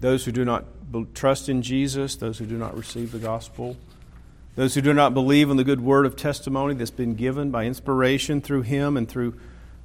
Those 0.00 0.24
who 0.24 0.32
do 0.32 0.46
not 0.46 0.64
trust 1.14 1.50
in 1.50 1.60
Jesus, 1.60 2.16
those 2.16 2.38
who 2.38 2.46
do 2.46 2.56
not 2.56 2.74
receive 2.74 3.12
the 3.12 3.18
gospel, 3.18 3.76
those 4.56 4.74
who 4.74 4.80
do 4.80 4.94
not 4.94 5.12
believe 5.12 5.50
in 5.50 5.58
the 5.58 5.64
good 5.64 5.82
word 5.82 6.06
of 6.06 6.16
testimony 6.16 6.72
that's 6.72 6.90
been 6.90 7.14
given 7.14 7.50
by 7.50 7.66
inspiration 7.66 8.40
through 8.40 8.62
him 8.62 8.96
and 8.96 9.06
through 9.06 9.38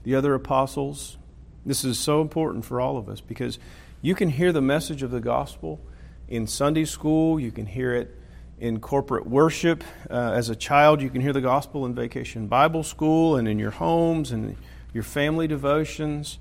the 0.04 0.16
other 0.16 0.34
apostles. 0.34 1.18
This 1.66 1.84
is 1.84 2.00
so 2.00 2.22
important 2.22 2.64
for 2.64 2.80
all 2.80 2.96
of 2.96 3.10
us 3.10 3.20
because 3.20 3.60
you 4.02 4.16
can 4.16 4.30
hear 4.30 4.54
the 4.54 4.62
message 4.62 5.04
of 5.04 5.12
the 5.12 5.20
gospel 5.20 5.82
in 6.28 6.48
Sunday 6.48 6.86
school, 6.86 7.40
you 7.40 7.52
can 7.52 7.66
hear 7.66 7.96
it 7.96 8.16
in 8.60 8.80
corporate 8.80 9.28
worship. 9.28 9.84
Uh, 10.10 10.32
as 10.34 10.50
a 10.50 10.56
child, 10.56 11.02
you 11.02 11.10
can 11.10 11.22
hear 11.22 11.34
the 11.34 11.42
gospel 11.42 11.86
in 11.86 11.94
vacation 11.94 12.48
Bible 12.48 12.84
school 12.84 13.36
and 13.36 13.48
in 13.48 13.60
your 13.60 13.72
homes 13.72 14.32
and 14.32 14.56
your 14.94 15.04
family 15.04 15.48
devotions, 15.48 16.40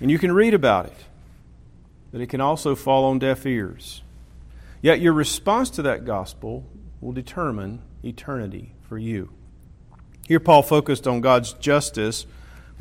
and 0.00 0.10
you 0.10 0.18
can 0.18 0.32
read 0.32 0.54
about 0.54 0.86
it. 0.86 0.96
But 2.10 2.20
it 2.20 2.28
can 2.28 2.40
also 2.40 2.74
fall 2.74 3.04
on 3.04 3.18
deaf 3.18 3.46
ears. 3.46 4.02
Yet 4.82 5.00
your 5.00 5.12
response 5.12 5.70
to 5.70 5.82
that 5.82 6.04
gospel 6.04 6.66
will 7.00 7.12
determine 7.12 7.80
eternity 8.04 8.74
for 8.82 8.98
you. 8.98 9.30
Here, 10.26 10.40
Paul 10.40 10.62
focused 10.62 11.06
on 11.06 11.20
God's 11.20 11.52
justice 11.54 12.26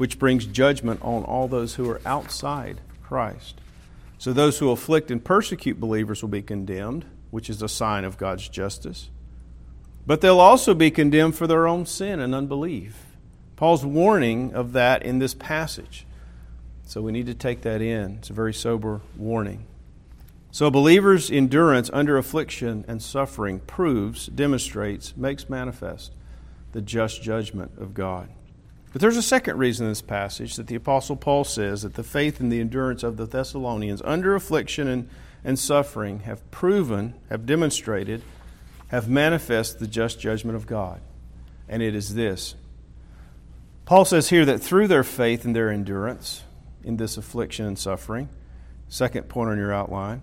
which 0.01 0.17
brings 0.17 0.47
judgment 0.47 0.99
on 1.03 1.23
all 1.23 1.47
those 1.47 1.75
who 1.75 1.87
are 1.87 2.01
outside 2.07 2.81
Christ. 3.03 3.60
So 4.21 4.33
those 4.33 4.59
who 4.59 4.69
afflict 4.69 5.09
and 5.09 5.25
persecute 5.25 5.79
believers 5.79 6.21
will 6.21 6.29
be 6.29 6.43
condemned, 6.43 7.07
which 7.31 7.49
is 7.49 7.63
a 7.63 7.67
sign 7.67 8.05
of 8.05 8.19
God's 8.19 8.47
justice. 8.47 9.09
But 10.05 10.21
they'll 10.21 10.39
also 10.39 10.75
be 10.75 10.91
condemned 10.91 11.33
for 11.33 11.47
their 11.47 11.67
own 11.67 11.87
sin 11.87 12.19
and 12.19 12.35
unbelief. 12.35 13.03
Paul's 13.55 13.83
warning 13.83 14.53
of 14.53 14.73
that 14.73 15.01
in 15.01 15.17
this 15.17 15.33
passage. 15.33 16.05
So 16.85 17.01
we 17.01 17.11
need 17.11 17.25
to 17.25 17.33
take 17.33 17.61
that 17.61 17.81
in. 17.81 18.17
It's 18.17 18.29
a 18.29 18.33
very 18.33 18.53
sober 18.53 19.01
warning. 19.17 19.65
So 20.51 20.67
a 20.67 20.71
believer's 20.71 21.31
endurance 21.31 21.89
under 21.91 22.15
affliction 22.15 22.85
and 22.87 23.01
suffering 23.01 23.59
proves, 23.61 24.27
demonstrates, 24.27 25.17
makes 25.17 25.49
manifest 25.49 26.13
the 26.73 26.81
just 26.83 27.23
judgment 27.23 27.71
of 27.79 27.95
God. 27.95 28.29
But 28.91 29.01
there's 29.01 29.17
a 29.17 29.21
second 29.21 29.57
reason 29.57 29.85
in 29.85 29.91
this 29.91 30.01
passage 30.01 30.55
that 30.57 30.67
the 30.67 30.75
Apostle 30.75 31.15
Paul 31.15 31.43
says 31.43 31.83
that 31.83 31.93
the 31.93 32.03
faith 32.03 32.39
and 32.39 32.51
the 32.51 32.59
endurance 32.59 33.03
of 33.03 33.17
the 33.17 33.25
Thessalonians 33.25 34.01
under 34.03 34.35
affliction 34.35 34.87
and, 34.87 35.09
and 35.43 35.57
suffering 35.57 36.21
have 36.21 36.49
proven, 36.51 37.13
have 37.29 37.45
demonstrated, 37.45 38.21
have 38.89 39.07
manifest 39.07 39.79
the 39.79 39.87
just 39.87 40.19
judgment 40.19 40.57
of 40.57 40.67
God. 40.67 40.99
And 41.69 41.81
it 41.81 41.95
is 41.95 42.15
this. 42.15 42.55
Paul 43.85 44.03
says 44.03 44.29
here 44.29 44.45
that 44.45 44.59
through 44.59 44.87
their 44.87 45.03
faith 45.03 45.45
and 45.45 45.55
their 45.55 45.69
endurance 45.69 46.43
in 46.83 46.97
this 46.97 47.15
affliction 47.15 47.65
and 47.65 47.79
suffering, 47.79 48.27
second 48.89 49.29
point 49.29 49.49
on 49.49 49.57
your 49.57 49.73
outline, 49.73 50.21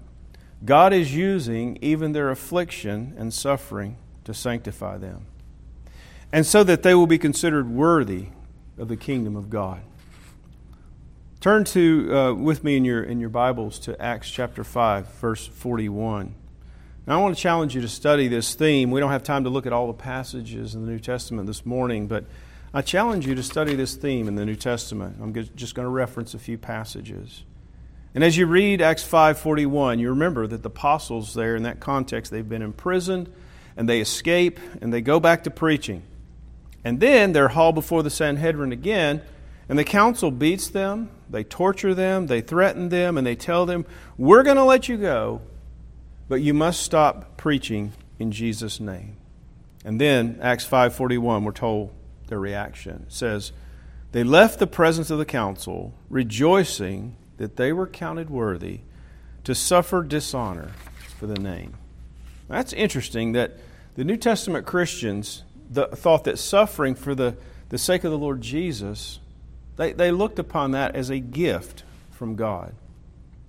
God 0.64 0.92
is 0.92 1.14
using 1.14 1.78
even 1.80 2.12
their 2.12 2.30
affliction 2.30 3.14
and 3.16 3.32
suffering 3.32 3.96
to 4.24 4.34
sanctify 4.34 4.98
them, 4.98 5.26
and 6.32 6.44
so 6.44 6.62
that 6.64 6.82
they 6.82 6.94
will 6.94 7.06
be 7.06 7.18
considered 7.18 7.70
worthy 7.70 8.28
of 8.78 8.88
the 8.88 8.96
kingdom 8.96 9.36
of 9.36 9.50
God. 9.50 9.80
Turn 11.40 11.64
to 11.64 12.16
uh, 12.16 12.34
with 12.34 12.64
me 12.64 12.76
in 12.76 12.84
your 12.84 13.02
in 13.02 13.20
your 13.20 13.28
Bibles 13.28 13.78
to 13.80 14.00
Acts 14.02 14.30
chapter 14.30 14.64
five, 14.64 15.06
verse 15.14 15.46
forty-one. 15.46 16.34
Now, 17.06 17.20
I 17.20 17.22
want 17.22 17.36
to 17.36 17.40
challenge 17.40 17.74
you 17.74 17.80
to 17.80 17.88
study 17.88 18.28
this 18.28 18.54
theme. 18.54 18.90
We 18.90 19.00
don't 19.00 19.10
have 19.10 19.22
time 19.22 19.44
to 19.44 19.50
look 19.50 19.66
at 19.66 19.72
all 19.72 19.86
the 19.86 19.94
passages 19.94 20.74
in 20.74 20.84
the 20.84 20.90
New 20.90 20.98
Testament 20.98 21.46
this 21.46 21.64
morning, 21.64 22.06
but 22.06 22.24
I 22.74 22.82
challenge 22.82 23.26
you 23.26 23.34
to 23.34 23.42
study 23.42 23.74
this 23.74 23.94
theme 23.94 24.28
in 24.28 24.34
the 24.34 24.44
New 24.44 24.56
Testament. 24.56 25.16
I'm 25.22 25.32
just 25.32 25.74
going 25.74 25.86
to 25.86 25.90
reference 25.90 26.34
a 26.34 26.38
few 26.38 26.58
passages. 26.58 27.44
And 28.14 28.22
as 28.22 28.36
you 28.36 28.46
read 28.46 28.82
Acts 28.82 29.04
5:41, 29.04 30.00
you 30.00 30.10
remember 30.10 30.46
that 30.48 30.62
the 30.62 30.68
apostles 30.68 31.34
there 31.34 31.56
in 31.56 31.62
that 31.62 31.80
context, 31.80 32.30
they've 32.30 32.48
been 32.48 32.62
imprisoned 32.62 33.32
and 33.76 33.88
they 33.88 34.00
escape 34.00 34.58
and 34.82 34.92
they 34.92 35.00
go 35.00 35.20
back 35.20 35.44
to 35.44 35.50
preaching. 35.50 36.02
And 36.84 37.00
then 37.00 37.32
they're 37.32 37.48
hauled 37.48 37.74
before 37.74 38.02
the 38.02 38.10
Sanhedrin 38.10 38.72
again, 38.72 39.22
and 39.68 39.78
the 39.78 39.84
council 39.84 40.30
beats 40.30 40.68
them, 40.68 41.10
they 41.28 41.44
torture 41.44 41.94
them, 41.94 42.26
they 42.26 42.40
threaten 42.40 42.88
them, 42.88 43.18
and 43.18 43.26
they 43.26 43.36
tell 43.36 43.66
them, 43.66 43.84
"We're 44.16 44.42
going 44.42 44.56
to 44.56 44.64
let 44.64 44.88
you 44.88 44.96
go, 44.96 45.42
but 46.28 46.40
you 46.40 46.54
must 46.54 46.82
stop 46.82 47.36
preaching 47.36 47.92
in 48.18 48.32
Jesus' 48.32 48.80
name. 48.80 49.16
And 49.84 50.00
then 50.00 50.38
Acts 50.42 50.66
5:41 50.66 51.44
we're 51.44 51.52
told 51.52 51.90
their 52.28 52.40
reaction. 52.40 53.04
It 53.06 53.12
says, 53.12 53.52
"They 54.12 54.24
left 54.24 54.58
the 54.58 54.66
presence 54.66 55.10
of 55.10 55.18
the 55.18 55.24
council, 55.24 55.94
rejoicing 56.10 57.16
that 57.36 57.56
they 57.56 57.72
were 57.72 57.86
counted 57.86 58.28
worthy 58.30 58.80
to 59.44 59.54
suffer 59.54 60.02
dishonor 60.02 60.72
for 61.18 61.26
the 61.26 61.38
name." 61.38 61.74
That's 62.48 62.72
interesting 62.72 63.32
that 63.32 63.58
the 63.94 64.04
New 64.04 64.16
Testament 64.16 64.66
Christians 64.66 65.44
the, 65.70 65.86
thought 65.88 66.24
that 66.24 66.38
suffering 66.38 66.94
for 66.94 67.14
the, 67.14 67.36
the 67.68 67.78
sake 67.78 68.04
of 68.04 68.10
the 68.10 68.18
Lord 68.18 68.40
Jesus, 68.40 69.20
they, 69.76 69.92
they 69.92 70.10
looked 70.10 70.38
upon 70.38 70.72
that 70.72 70.94
as 70.94 71.10
a 71.10 71.18
gift 71.18 71.84
from 72.10 72.36
God. 72.36 72.74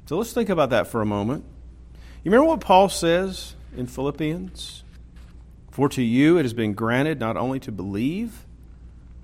So 0.06 0.18
let's 0.18 0.34
think 0.34 0.50
about 0.50 0.72
that 0.72 0.88
for 0.88 1.02
a 1.02 1.06
moment. 1.06 1.46
You 2.24 2.32
remember 2.32 2.48
what 2.48 2.62
Paul 2.62 2.90
says 2.90 3.56
in 3.76 3.88
Philippians? 3.88 4.84
For 5.72 5.88
to 5.90 6.02
you 6.02 6.38
it 6.38 6.44
has 6.44 6.54
been 6.54 6.74
granted 6.74 7.20
not 7.20 7.38
only 7.38 7.60
to 7.62 7.72
believe, 7.72 8.46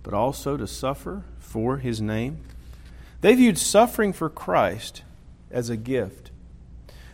but 0.04 0.14
also 0.14 0.56
to 0.56 0.68
suffer 0.68 1.24
for 1.40 1.78
his 1.78 2.00
name. 2.00 2.38
They 3.22 3.34
viewed 3.34 3.58
suffering 3.58 4.14
for 4.14 4.30
Christ 4.30 5.02
as 5.52 5.70
a 5.70 5.78
gift. 5.78 6.32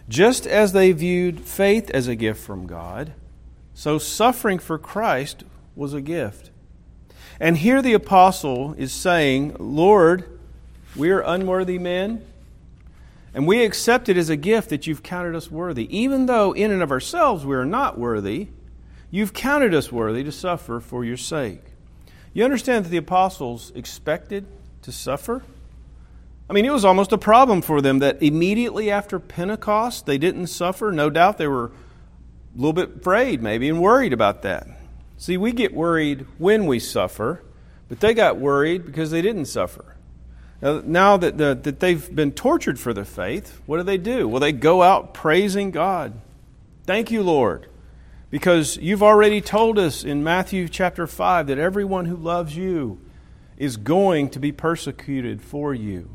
Just 0.09 0.45
as 0.45 0.73
they 0.73 0.91
viewed 0.91 1.41
faith 1.41 1.89
as 1.91 2.07
a 2.07 2.15
gift 2.15 2.41
from 2.41 2.67
God, 2.67 3.13
so 3.73 3.97
suffering 3.97 4.59
for 4.59 4.77
Christ 4.77 5.43
was 5.81 5.93
a 5.95 5.99
gift. 5.99 6.51
And 7.39 7.57
here 7.57 7.81
the 7.81 7.93
apostle 7.93 8.73
is 8.77 8.93
saying, 8.93 9.55
Lord, 9.59 10.39
we 10.95 11.09
are 11.09 11.21
unworthy 11.21 11.79
men. 11.79 12.23
And 13.33 13.47
we 13.47 13.63
accept 13.63 14.07
it 14.07 14.15
as 14.15 14.29
a 14.29 14.35
gift 14.35 14.69
that 14.69 14.85
you've 14.85 15.01
counted 15.01 15.35
us 15.35 15.49
worthy. 15.49 15.87
Even 15.97 16.27
though 16.27 16.51
in 16.51 16.69
and 16.69 16.83
of 16.83 16.91
ourselves 16.91 17.45
we 17.45 17.55
are 17.55 17.65
not 17.65 17.97
worthy, 17.97 18.49
you've 19.09 19.33
counted 19.33 19.73
us 19.73 19.91
worthy 19.91 20.23
to 20.23 20.31
suffer 20.31 20.79
for 20.79 21.03
your 21.03 21.17
sake. 21.17 21.63
You 22.33 22.43
understand 22.43 22.85
that 22.85 22.89
the 22.89 22.97
apostles 22.97 23.71
expected 23.73 24.45
to 24.83 24.91
suffer? 24.91 25.43
I 26.47 26.53
mean, 26.53 26.65
it 26.65 26.71
was 26.71 26.85
almost 26.85 27.11
a 27.11 27.17
problem 27.17 27.61
for 27.61 27.81
them 27.81 27.99
that 27.99 28.21
immediately 28.21 28.91
after 28.91 29.19
Pentecost 29.19 30.05
they 30.05 30.17
didn't 30.19 30.47
suffer. 30.47 30.91
No 30.91 31.09
doubt 31.09 31.39
they 31.39 31.47
were 31.47 31.67
a 31.67 32.57
little 32.57 32.73
bit 32.73 32.97
afraid, 32.97 33.41
maybe, 33.41 33.67
and 33.67 33.81
worried 33.81 34.13
about 34.13 34.43
that. 34.43 34.67
See, 35.21 35.37
we 35.37 35.51
get 35.51 35.71
worried 35.71 36.25
when 36.39 36.65
we 36.65 36.79
suffer, 36.79 37.43
but 37.89 37.99
they 37.99 38.15
got 38.15 38.37
worried 38.37 38.87
because 38.87 39.11
they 39.11 39.21
didn't 39.21 39.45
suffer. 39.45 39.95
Now 40.63 41.15
that, 41.17 41.37
the, 41.37 41.53
that 41.61 41.79
they've 41.79 42.15
been 42.15 42.31
tortured 42.31 42.79
for 42.79 42.91
their 42.91 43.05
faith, 43.05 43.61
what 43.67 43.77
do 43.77 43.83
they 43.83 43.99
do? 43.99 44.27
Well, 44.27 44.39
they 44.39 44.51
go 44.51 44.81
out 44.81 45.13
praising 45.13 45.69
God. 45.69 46.19
Thank 46.85 47.11
you, 47.11 47.21
Lord, 47.21 47.67
because 48.31 48.77
you've 48.77 49.03
already 49.03 49.41
told 49.41 49.77
us 49.77 50.03
in 50.03 50.23
Matthew 50.23 50.67
chapter 50.67 51.05
5 51.05 51.45
that 51.45 51.59
everyone 51.59 52.05
who 52.05 52.15
loves 52.15 52.57
you 52.57 52.99
is 53.57 53.77
going 53.77 54.27
to 54.31 54.39
be 54.39 54.51
persecuted 54.51 55.39
for 55.39 55.71
you. 55.71 56.09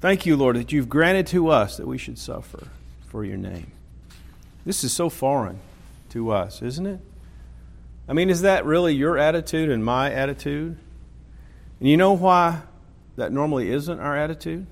Thank 0.00 0.24
you, 0.24 0.36
Lord, 0.36 0.54
that 0.54 0.70
you've 0.70 0.88
granted 0.88 1.26
to 1.28 1.48
us 1.48 1.78
that 1.78 1.88
we 1.88 1.98
should 1.98 2.16
suffer 2.16 2.68
for 3.08 3.24
your 3.24 3.38
name. 3.38 3.72
This 4.64 4.84
is 4.84 4.92
so 4.92 5.08
foreign 5.08 5.58
to 6.10 6.30
us, 6.30 6.62
isn't 6.62 6.86
it? 6.86 7.00
I 8.08 8.12
mean, 8.12 8.30
is 8.30 8.42
that 8.42 8.64
really 8.64 8.94
your 8.94 9.16
attitude 9.16 9.70
and 9.70 9.84
my 9.84 10.12
attitude? 10.12 10.76
And 11.80 11.88
you 11.88 11.96
know 11.96 12.12
why 12.12 12.62
that 13.16 13.32
normally 13.32 13.70
isn't 13.70 14.00
our 14.00 14.16
attitude? 14.16 14.66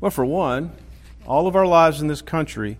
Well, 0.00 0.10
for 0.10 0.24
one, 0.24 0.72
all 1.26 1.46
of 1.46 1.56
our 1.56 1.66
lives 1.66 2.00
in 2.00 2.08
this 2.08 2.22
country, 2.22 2.78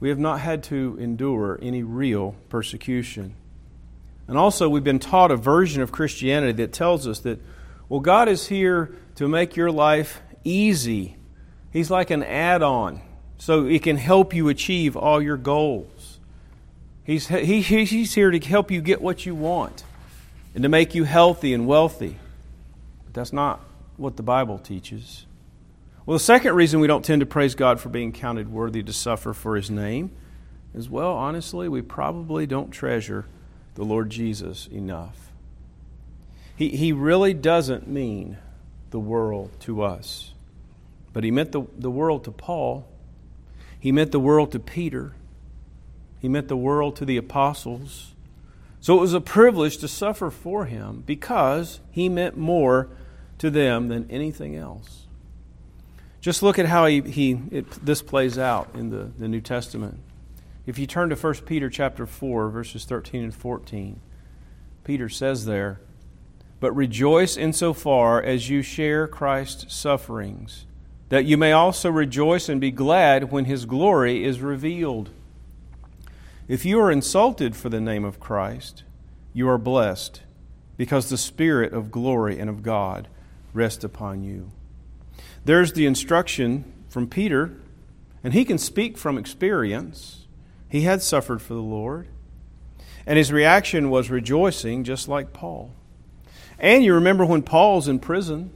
we 0.00 0.08
have 0.08 0.18
not 0.18 0.40
had 0.40 0.62
to 0.64 0.96
endure 1.00 1.58
any 1.62 1.82
real 1.82 2.34
persecution. 2.48 3.34
And 4.26 4.38
also, 4.38 4.68
we've 4.68 4.84
been 4.84 4.98
taught 4.98 5.30
a 5.30 5.36
version 5.36 5.82
of 5.82 5.92
Christianity 5.92 6.52
that 6.54 6.72
tells 6.72 7.06
us 7.06 7.20
that, 7.20 7.40
well, 7.88 8.00
God 8.00 8.28
is 8.28 8.48
here 8.48 8.94
to 9.16 9.28
make 9.28 9.56
your 9.56 9.70
life 9.70 10.22
easy. 10.44 11.16
He's 11.72 11.90
like 11.90 12.10
an 12.10 12.22
add 12.22 12.62
on, 12.62 13.02
so 13.38 13.66
it 13.66 13.82
can 13.82 13.96
help 13.96 14.34
you 14.34 14.48
achieve 14.48 14.96
all 14.96 15.20
your 15.20 15.36
goals. 15.36 16.01
He's, 17.04 17.28
he, 17.28 17.62
he's 17.62 18.14
here 18.14 18.30
to 18.30 18.38
help 18.38 18.70
you 18.70 18.80
get 18.80 19.00
what 19.00 19.26
you 19.26 19.34
want 19.34 19.84
and 20.54 20.62
to 20.62 20.68
make 20.68 20.94
you 20.94 21.04
healthy 21.04 21.52
and 21.52 21.66
wealthy. 21.66 22.16
But 23.04 23.14
that's 23.14 23.32
not 23.32 23.60
what 23.96 24.16
the 24.16 24.22
Bible 24.22 24.58
teaches. 24.58 25.26
Well, 26.06 26.16
the 26.16 26.24
second 26.24 26.54
reason 26.54 26.80
we 26.80 26.86
don't 26.86 27.04
tend 27.04 27.20
to 27.20 27.26
praise 27.26 27.54
God 27.54 27.80
for 27.80 27.88
being 27.88 28.12
counted 28.12 28.50
worthy 28.50 28.82
to 28.82 28.92
suffer 28.92 29.32
for 29.32 29.56
His 29.56 29.70
name 29.70 30.10
is, 30.74 30.88
well, 30.88 31.12
honestly, 31.12 31.68
we 31.68 31.82
probably 31.82 32.46
don't 32.46 32.70
treasure 32.70 33.26
the 33.74 33.84
Lord 33.84 34.10
Jesus 34.10 34.66
enough. 34.68 35.30
He, 36.56 36.70
he 36.70 36.92
really 36.92 37.34
doesn't 37.34 37.88
mean 37.88 38.38
the 38.90 39.00
world 39.00 39.50
to 39.60 39.82
us, 39.82 40.32
but 41.12 41.24
He 41.24 41.30
meant 41.30 41.52
the, 41.52 41.62
the 41.78 41.90
world 41.90 42.24
to 42.24 42.30
Paul, 42.30 42.86
He 43.78 43.92
meant 43.92 44.12
the 44.12 44.20
world 44.20 44.52
to 44.52 44.58
Peter, 44.58 45.14
He 46.22 46.28
meant 46.28 46.46
the 46.46 46.56
world 46.56 46.94
to 46.96 47.04
the 47.04 47.16
apostles. 47.16 48.14
So 48.78 48.96
it 48.96 49.00
was 49.00 49.12
a 49.12 49.20
privilege 49.20 49.78
to 49.78 49.88
suffer 49.88 50.30
for 50.30 50.66
Him 50.66 51.02
because 51.04 51.80
He 51.90 52.08
meant 52.08 52.36
more 52.36 52.88
to 53.38 53.50
them 53.50 53.88
than 53.88 54.08
anything 54.08 54.54
else. 54.54 55.08
Just 56.20 56.44
look 56.44 56.60
at 56.60 56.66
how 56.66 56.86
he, 56.86 57.00
he 57.00 57.40
it, 57.50 57.68
this 57.84 58.00
plays 58.00 58.38
out 58.38 58.68
in 58.74 58.90
the, 58.90 59.10
the 59.18 59.26
New 59.26 59.40
Testament. 59.40 59.98
If 60.64 60.78
you 60.78 60.86
turn 60.86 61.08
to 61.08 61.16
1 61.16 61.34
Peter 61.44 61.68
chapter 61.68 62.06
4, 62.06 62.50
verses 62.50 62.84
13 62.84 63.24
and 63.24 63.34
14, 63.34 64.00
Peter 64.84 65.08
says 65.08 65.44
there, 65.44 65.80
But 66.60 66.70
rejoice 66.76 67.36
insofar 67.36 68.22
as 68.22 68.48
you 68.48 68.62
share 68.62 69.08
Christ's 69.08 69.74
sufferings, 69.74 70.66
that 71.08 71.24
you 71.24 71.36
may 71.36 71.50
also 71.50 71.90
rejoice 71.90 72.48
and 72.48 72.60
be 72.60 72.70
glad 72.70 73.32
when 73.32 73.46
his 73.46 73.64
glory 73.64 74.24
is 74.24 74.38
revealed. 74.38 75.10
If 76.48 76.64
you 76.64 76.80
are 76.80 76.90
insulted 76.90 77.54
for 77.54 77.68
the 77.68 77.80
name 77.80 78.04
of 78.04 78.18
Christ, 78.18 78.82
you 79.32 79.48
are 79.48 79.58
blessed, 79.58 80.22
because 80.76 81.08
the 81.08 81.16
Spirit 81.16 81.72
of 81.72 81.92
glory 81.92 82.38
and 82.40 82.50
of 82.50 82.64
God 82.64 83.06
rest 83.54 83.84
upon 83.84 84.24
you. 84.24 84.50
There's 85.44 85.72
the 85.72 85.86
instruction 85.86 86.64
from 86.88 87.06
Peter, 87.06 87.56
and 88.24 88.34
he 88.34 88.44
can 88.44 88.58
speak 88.58 88.98
from 88.98 89.18
experience. 89.18 90.26
He 90.68 90.80
had 90.80 91.00
suffered 91.00 91.40
for 91.40 91.54
the 91.54 91.60
Lord, 91.60 92.08
and 93.06 93.18
his 93.18 93.32
reaction 93.32 93.88
was 93.88 94.10
rejoicing, 94.10 94.82
just 94.82 95.06
like 95.06 95.32
Paul. 95.32 95.72
And 96.58 96.82
you 96.82 96.94
remember 96.94 97.24
when 97.24 97.42
Paul's 97.42 97.86
in 97.86 98.00
prison 98.00 98.50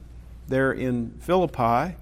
there 0.47 0.73
in 0.73 1.11
Philippi, 1.19 1.95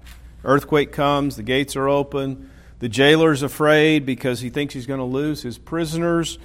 earthquake 0.44 0.92
comes, 0.92 1.36
the 1.36 1.42
gates 1.44 1.76
are 1.76 1.88
open, 1.88 2.50
the 2.78 2.88
jailer's 2.88 3.42
afraid 3.42 4.04
because 4.04 4.40
he 4.40 4.50
thinks 4.50 4.74
he's 4.74 4.86
going 4.86 5.00
to 5.00 5.04
lose 5.04 5.42
his 5.42 5.58
prisoners, 5.58 6.38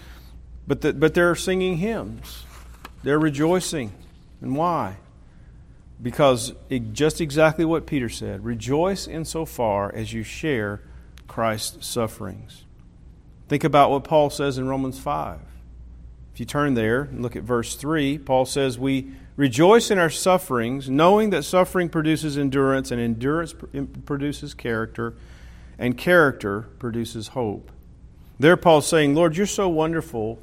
but, 0.68 0.82
the, 0.82 0.94
but 0.94 1.14
they're 1.14 1.36
singing 1.36 1.78
hymns. 1.78 2.46
They're 3.04 3.20
rejoicing. 3.20 3.92
And 4.42 4.56
why? 4.56 4.98
Because 6.02 6.54
it, 6.70 6.94
just 6.94 7.22
exactly 7.22 7.66
what 7.66 7.86
Peter 7.86 8.10
said 8.10 8.46
rejoice 8.46 9.08
insofar 9.08 9.94
as 9.94 10.14
you 10.14 10.24
share 10.24 10.82
Christ's 11.28 11.86
sufferings. 11.88 12.64
Think 13.48 13.64
about 13.64 13.92
what 13.92 14.04
Paul 14.04 14.30
says 14.30 14.58
in 14.58 14.68
Romans 14.68 14.98
5. 14.98 15.40
If 16.34 16.40
you 16.40 16.46
turn 16.46 16.74
there 16.74 17.02
and 17.02 17.22
look 17.22 17.36
at 17.36 17.44
verse 17.44 17.76
3, 17.76 18.18
Paul 18.20 18.46
says, 18.46 18.80
We 18.80 19.12
rejoice 19.36 19.92
in 19.92 20.00
our 20.00 20.10
sufferings, 20.10 20.90
knowing 20.90 21.32
that 21.32 21.44
suffering 21.44 21.90
produces 21.90 22.38
endurance, 22.38 22.92
and 22.92 23.02
endurance 23.02 23.54
produces 24.06 24.54
character, 24.54 25.16
and 25.82 25.98
character 25.98 26.70
produces 26.78 27.30
hope. 27.30 27.72
There, 28.40 28.56
Paul's 28.56 28.86
saying, 28.86 29.16
Lord, 29.16 29.36
you're 29.36 29.48
so 29.48 29.68
wonderful 29.68 30.40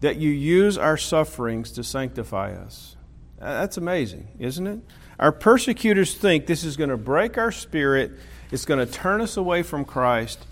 that 0.00 0.16
you 0.16 0.28
use 0.28 0.76
our 0.76 0.98
sufferings 0.98 1.72
to 1.72 1.82
sanctify 1.82 2.52
us. 2.52 2.94
Uh, 3.40 3.60
that's 3.60 3.78
amazing, 3.78 4.28
isn't 4.38 4.66
it? 4.66 4.80
Our 5.18 5.32
persecutors 5.32 6.14
think 6.14 6.44
this 6.44 6.64
is 6.64 6.76
going 6.76 6.90
to 6.90 6.98
break 6.98 7.38
our 7.38 7.50
spirit, 7.50 8.12
it's 8.52 8.66
going 8.66 8.86
to 8.86 8.92
turn 8.92 9.22
us 9.22 9.38
away 9.38 9.62
from 9.62 9.86
Christ, 9.86 10.44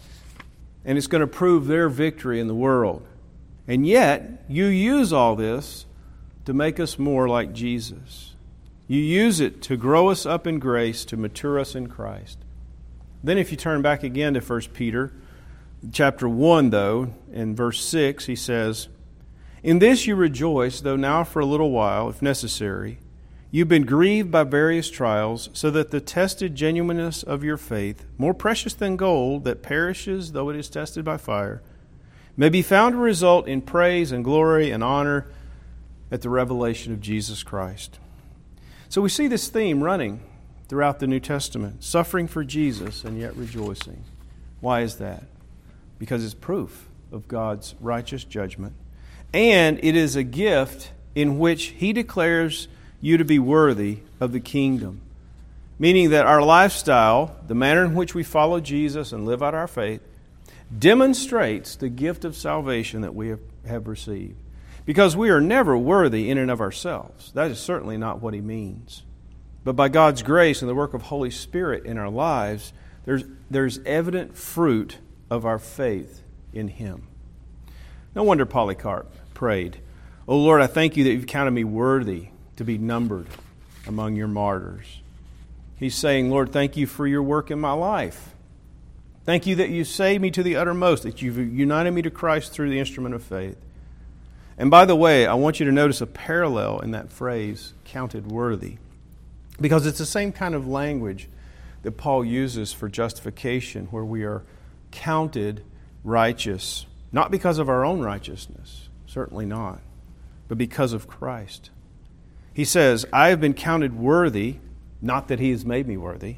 and 0.82 0.96
it's 0.96 1.06
going 1.06 1.20
to 1.20 1.26
prove 1.26 1.66
their 1.66 1.90
victory 1.90 2.40
in 2.40 2.46
the 2.46 2.54
world. 2.54 3.06
And 3.68 3.86
yet, 3.86 4.44
you 4.48 4.64
use 4.64 5.12
all 5.12 5.36
this 5.36 5.84
to 6.46 6.54
make 6.54 6.80
us 6.80 6.98
more 6.98 7.28
like 7.28 7.52
Jesus. 7.52 8.34
You 8.88 9.00
use 9.00 9.40
it 9.40 9.60
to 9.62 9.76
grow 9.76 10.08
us 10.08 10.24
up 10.24 10.46
in 10.46 10.58
grace, 10.58 11.04
to 11.06 11.18
mature 11.18 11.58
us 11.58 11.74
in 11.74 11.88
Christ. 11.88 12.38
Then, 13.24 13.38
if 13.38 13.50
you 13.50 13.56
turn 13.56 13.82
back 13.82 14.02
again 14.02 14.34
to 14.34 14.40
1 14.40 14.60
Peter, 14.72 15.12
chapter 15.92 16.28
1, 16.28 16.70
though, 16.70 17.14
in 17.32 17.54
verse 17.54 17.84
6, 17.84 18.26
he 18.26 18.34
says, 18.34 18.88
In 19.62 19.78
this 19.78 20.06
you 20.06 20.16
rejoice, 20.16 20.80
though 20.80 20.96
now 20.96 21.22
for 21.22 21.38
a 21.38 21.46
little 21.46 21.70
while, 21.70 22.08
if 22.08 22.20
necessary, 22.20 22.98
you've 23.52 23.68
been 23.68 23.86
grieved 23.86 24.32
by 24.32 24.42
various 24.42 24.90
trials, 24.90 25.50
so 25.52 25.70
that 25.70 25.92
the 25.92 26.00
tested 26.00 26.56
genuineness 26.56 27.22
of 27.22 27.44
your 27.44 27.56
faith, 27.56 28.04
more 28.18 28.34
precious 28.34 28.74
than 28.74 28.96
gold 28.96 29.44
that 29.44 29.62
perishes 29.62 30.32
though 30.32 30.48
it 30.48 30.56
is 30.56 30.68
tested 30.68 31.04
by 31.04 31.16
fire, 31.16 31.62
may 32.36 32.48
be 32.48 32.62
found 32.62 32.94
to 32.94 32.98
result 32.98 33.46
in 33.46 33.62
praise 33.62 34.10
and 34.10 34.24
glory 34.24 34.70
and 34.70 34.82
honor 34.82 35.26
at 36.10 36.22
the 36.22 36.30
revelation 36.30 36.92
of 36.92 37.00
Jesus 37.00 37.42
Christ. 37.42 38.00
So 38.88 39.00
we 39.00 39.08
see 39.08 39.28
this 39.28 39.48
theme 39.48 39.82
running 39.82 40.20
throughout 40.72 41.00
the 41.00 41.06
New 41.06 41.20
Testament 41.20 41.84
suffering 41.84 42.26
for 42.26 42.42
Jesus 42.42 43.04
and 43.04 43.20
yet 43.20 43.36
rejoicing. 43.36 44.02
Why 44.62 44.80
is 44.80 44.96
that? 44.96 45.24
Because 45.98 46.24
it's 46.24 46.32
proof 46.32 46.88
of 47.12 47.28
God's 47.28 47.74
righteous 47.78 48.24
judgment. 48.24 48.72
And 49.34 49.78
it 49.84 49.94
is 49.94 50.16
a 50.16 50.22
gift 50.22 50.90
in 51.14 51.38
which 51.38 51.64
He 51.64 51.92
declares 51.92 52.68
you 53.02 53.18
to 53.18 53.24
be 53.24 53.38
worthy 53.38 53.98
of 54.18 54.32
the 54.32 54.40
kingdom. 54.40 55.02
Meaning 55.78 56.08
that 56.08 56.24
our 56.24 56.42
lifestyle, 56.42 57.36
the 57.46 57.54
manner 57.54 57.84
in 57.84 57.94
which 57.94 58.14
we 58.14 58.22
follow 58.22 58.58
Jesus 58.58 59.12
and 59.12 59.26
live 59.26 59.42
out 59.42 59.52
our 59.52 59.68
faith, 59.68 60.00
demonstrates 60.78 61.76
the 61.76 61.90
gift 61.90 62.24
of 62.24 62.34
salvation 62.34 63.02
that 63.02 63.14
we 63.14 63.34
have, 63.66 63.86
received. 63.86 64.36
Because 64.86 65.18
we 65.18 65.28
are 65.28 65.38
never 65.38 65.76
worthy 65.76 66.30
in 66.30 66.38
and 66.38 66.50
of 66.50 66.62
ourselves. 66.62 67.30
That 67.32 67.50
is 67.50 67.60
certainly 67.60 67.98
not 67.98 68.22
what 68.22 68.32
he 68.32 68.40
means. 68.40 69.02
But 69.64 69.76
by 69.76 69.88
God's 69.88 70.22
grace 70.22 70.60
and 70.60 70.68
the 70.68 70.74
work 70.74 70.94
of 70.94 71.02
Holy 71.02 71.30
Spirit 71.30 71.84
in 71.86 71.98
our 71.98 72.10
lives, 72.10 72.72
there's, 73.04 73.24
there's 73.50 73.78
evident 73.86 74.36
fruit 74.36 74.98
of 75.30 75.46
our 75.46 75.58
faith 75.58 76.22
in 76.52 76.68
him. 76.68 77.06
No 78.14 78.22
wonder 78.22 78.44
Polycarp 78.44 79.14
prayed, 79.34 79.78
O 80.28 80.36
Lord, 80.36 80.60
I 80.60 80.66
thank 80.66 80.96
you 80.96 81.04
that 81.04 81.12
you've 81.12 81.26
counted 81.26 81.52
me 81.52 81.64
worthy 81.64 82.28
to 82.56 82.64
be 82.64 82.78
numbered 82.78 83.26
among 83.86 84.16
your 84.16 84.28
martyrs. 84.28 85.00
He's 85.76 85.94
saying, 85.94 86.30
Lord, 86.30 86.52
thank 86.52 86.76
you 86.76 86.86
for 86.86 87.06
your 87.06 87.22
work 87.22 87.50
in 87.50 87.58
my 87.58 87.72
life. 87.72 88.34
Thank 89.24 89.46
you 89.46 89.56
that 89.56 89.70
you 89.70 89.84
saved 89.84 90.22
me 90.22 90.30
to 90.32 90.42
the 90.42 90.56
uttermost, 90.56 91.04
that 91.04 91.22
you've 91.22 91.38
united 91.38 91.92
me 91.92 92.02
to 92.02 92.10
Christ 92.10 92.52
through 92.52 92.70
the 92.70 92.78
instrument 92.78 93.14
of 93.14 93.22
faith. 93.22 93.56
And 94.58 94.70
by 94.70 94.84
the 94.84 94.96
way, 94.96 95.26
I 95.26 95.34
want 95.34 95.58
you 95.58 95.66
to 95.66 95.72
notice 95.72 96.00
a 96.00 96.06
parallel 96.06 96.80
in 96.80 96.90
that 96.90 97.10
phrase, 97.10 97.72
counted 97.84 98.30
worthy, 98.30 98.76
because 99.62 99.86
it's 99.86 99.98
the 99.98 100.06
same 100.06 100.32
kind 100.32 100.54
of 100.54 100.66
language 100.66 101.28
that 101.82 101.92
Paul 101.92 102.24
uses 102.24 102.72
for 102.72 102.88
justification, 102.88 103.86
where 103.86 104.04
we 104.04 104.24
are 104.24 104.44
counted 104.90 105.64
righteous, 106.04 106.86
not 107.10 107.30
because 107.30 107.58
of 107.58 107.68
our 107.68 107.84
own 107.84 108.00
righteousness, 108.00 108.88
certainly 109.06 109.46
not, 109.46 109.80
but 110.48 110.58
because 110.58 110.92
of 110.92 111.08
Christ. 111.08 111.70
He 112.54 112.64
says, 112.64 113.06
I 113.12 113.28
have 113.28 113.40
been 113.40 113.54
counted 113.54 113.96
worthy, 113.96 114.56
not 115.00 115.28
that 115.28 115.40
he 115.40 115.50
has 115.50 115.64
made 115.64 115.88
me 115.88 115.96
worthy. 115.96 116.36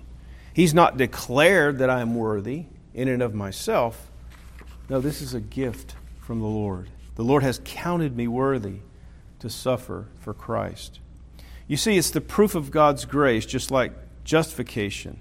He's 0.52 0.72
not 0.72 0.96
declared 0.96 1.78
that 1.78 1.90
I 1.90 2.00
am 2.00 2.14
worthy 2.14 2.66
in 2.94 3.08
and 3.08 3.22
of 3.22 3.34
myself. 3.34 4.10
No, 4.88 5.00
this 5.00 5.20
is 5.20 5.34
a 5.34 5.40
gift 5.40 5.96
from 6.20 6.40
the 6.40 6.46
Lord. 6.46 6.88
The 7.16 7.24
Lord 7.24 7.42
has 7.42 7.60
counted 7.64 8.16
me 8.16 8.28
worthy 8.28 8.78
to 9.40 9.50
suffer 9.50 10.06
for 10.20 10.32
Christ. 10.32 11.00
You 11.66 11.76
see, 11.76 11.96
it's 11.96 12.10
the 12.10 12.20
proof 12.20 12.54
of 12.54 12.70
God's 12.70 13.04
grace, 13.04 13.46
just 13.46 13.70
like 13.70 13.92
justification 14.24 15.18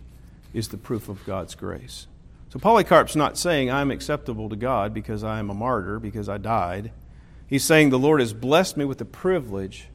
is 0.53 0.67
the 0.69 0.77
proof 0.77 1.10
of 1.10 1.25
God's 1.25 1.56
grace. 1.56 2.08
So 2.51 2.60
Polycarp's 2.60 3.15
not 3.15 3.38
saying 3.38 3.71
I'm 3.71 3.91
acceptable 3.91 4.49
to 4.49 4.56
God 4.56 4.93
because 4.93 5.23
I 5.23 5.39
am 5.39 5.49
a 5.49 5.56
martyr, 5.56 5.99
because 5.99 6.29
I 6.29 6.38
died. 6.38 6.91
He's 7.47 7.63
saying 7.63 7.89
the 7.89 7.99
Lord 7.99 8.19
has 8.19 8.34
blessed 8.34 8.77
me 8.77 8.86
with 8.86 8.99
the 8.99 9.06
privilege 9.06 9.88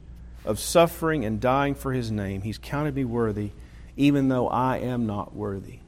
of 0.43 0.59
suffering 0.59 1.23
and 1.23 1.39
dying 1.39 1.75
for 1.75 1.93
his 1.93 2.11
name. 2.11 2.41
He's 2.41 2.57
counted 2.57 2.95
me 2.95 3.05
worthy, 3.05 3.51
even 3.95 4.27
though 4.27 4.47
I 4.49 4.77
am 4.77 5.05
not 5.05 5.35
worthy. 5.35 5.79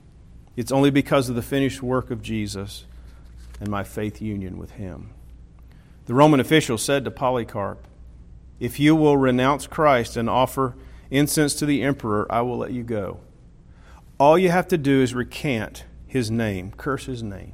It's 0.56 0.72
only 0.72 0.92
because 0.92 1.30
of 1.30 1.36
the 1.36 1.42
finished 1.42 1.82
work 1.82 2.12
of 2.12 2.22
Jesus 2.22 2.86
and 3.60 3.70
my 3.70 3.84
faith 3.84 4.22
union 4.22 4.58
with 4.58 4.72
him. 4.72 5.10
The 6.06 6.14
Roman 6.14 6.40
official 6.40 6.78
said 6.78 7.06
to 7.06 7.12
Polycarp, 7.12 7.86
If 8.62 8.80
you 8.80 8.96
will 8.96 9.18
renounce 9.18 9.66
Christ 9.66 10.16
and 10.16 10.30
offer 10.30 10.76
incense 11.10 11.56
to 11.56 11.66
the 11.66 11.82
emperor, 11.82 12.32
I 12.32 12.42
will 12.42 12.60
let 12.60 12.72
you 12.72 12.84
go. 12.84 13.20
All 14.20 14.38
you 14.38 14.52
have 14.52 14.68
to 14.68 14.78
do 14.78 15.02
is 15.02 15.16
recant 15.16 15.84
his 16.06 16.30
name, 16.30 16.72
curse 16.78 17.08
his 17.08 17.24
name. 17.24 17.54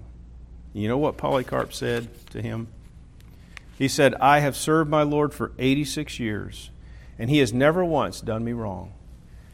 You 0.73 0.89
know 0.89 0.97
what 0.97 1.15
Polycarp 1.15 1.71
said 1.71 2.09
to 2.31 2.41
him? 2.41 2.67
He 3.77 3.87
said, 3.87 4.15
I 4.15 4.39
have 4.39 4.57
served 4.57 4.89
my 4.89 5.03
Lord 5.03 5.33
for 5.33 5.53
86 5.57 6.19
years, 6.19 6.71
and 7.17 7.29
he 7.29 7.37
has 7.37 7.53
never 7.53 7.85
once 7.85 8.19
done 8.19 8.43
me 8.43 8.51
wrong. 8.51 8.91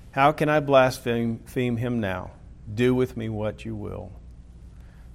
How 0.09 0.31
can 0.31 0.49
I 0.49 0.59
blaspheme 0.59 1.45
him 1.45 1.99
now? 1.99 2.31
Do 2.73 2.95
with 2.95 3.15
me 3.15 3.29
what 3.29 3.63
you 3.63 3.75
will. 3.75 4.11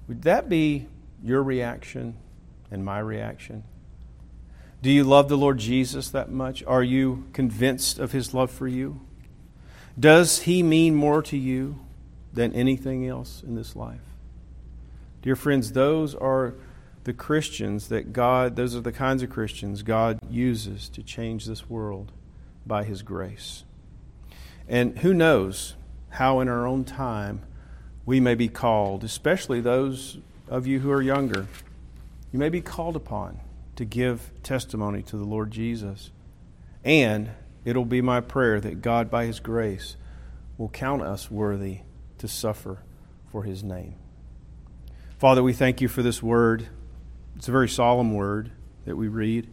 Would 0.07 0.23
that 0.23 0.49
be 0.49 0.87
your 1.21 1.43
reaction 1.43 2.17
and 2.71 2.85
my 2.85 3.01
reaction? 3.01 3.65
Do 4.81 4.93
you 4.93 5.03
love 5.03 5.29
the 5.29 5.37
Lord 5.37 5.59
Jesus 5.59 6.11
that 6.11 6.31
much? 6.31 6.63
Are 6.65 6.85
you 6.85 7.27
convinced 7.33 7.99
of 7.99 8.13
his 8.13 8.33
love 8.33 8.51
for 8.51 8.69
you? 8.69 9.01
Does 9.99 10.43
he 10.43 10.63
mean 10.63 10.95
more 10.95 11.21
to 11.23 11.37
you 11.37 11.81
than 12.33 12.55
anything 12.55 13.05
else 13.05 13.43
in 13.43 13.57
this 13.57 13.75
life? 13.75 14.15
Dear 15.23 15.35
friends, 15.35 15.73
those 15.73 16.15
are 16.15 16.55
the 17.03 17.13
Christians 17.13 17.89
that 17.89 18.13
God, 18.13 18.55
those 18.55 18.77
are 18.77 18.81
the 18.81 18.93
kinds 18.93 19.25
of 19.25 19.31
Christians 19.31 19.83
God 19.83 20.21
uses 20.31 20.89
to 20.91 21.03
change 21.03 21.47
this 21.47 21.69
world 21.69 22.13
by 22.65 22.85
his 22.85 23.03
grace. 23.03 23.65
And 24.69 24.97
who 24.99 25.13
knows 25.13 25.75
how 26.11 26.39
in 26.39 26.49
our 26.49 26.69
own 26.69 26.85
time 26.85 27.43
we 28.07 28.21
may 28.21 28.37
be 28.37 28.49
called, 28.49 29.03
especially 29.03 29.61
those 29.61 30.19
of 30.47 30.69
you 30.69 30.79
who 30.79 30.91
are 30.93 31.03
younger, 31.03 31.49
you 32.31 32.39
may 32.39 32.49
be 32.49 32.61
called 32.61 32.95
upon 32.95 33.41
to 33.79 33.85
give 33.85 34.33
testimony 34.43 35.03
to 35.05 35.17
the 35.17 35.25
Lord 35.25 35.53
Jesus. 35.53 36.11
And 36.83 37.31
it'll 37.65 37.85
be 37.85 38.03
my 38.03 38.21
prayer 38.21 38.61
that 38.61 38.83
God, 38.83 39.09
by 39.09 39.27
His 39.27 39.39
grace, 39.39 39.97
will 40.57 40.69
count 40.69 41.03
us 41.03 41.31
worthy 41.31 41.83
to 42.19 42.27
suffer 42.27 42.83
for 43.31 43.45
His 43.45 43.63
name. 43.63 43.95
Father, 45.17 45.45
we 45.45 45.53
thank 45.53 45.81
you 45.81 45.87
for 45.87 46.03
this 46.03 46.21
word. 46.21 46.67
It's 47.37 47.47
a 47.47 47.53
very 47.53 47.69
solemn 47.69 48.15
word 48.15 48.51
that 48.85 48.97
we 48.97 49.07
read. 49.07 49.49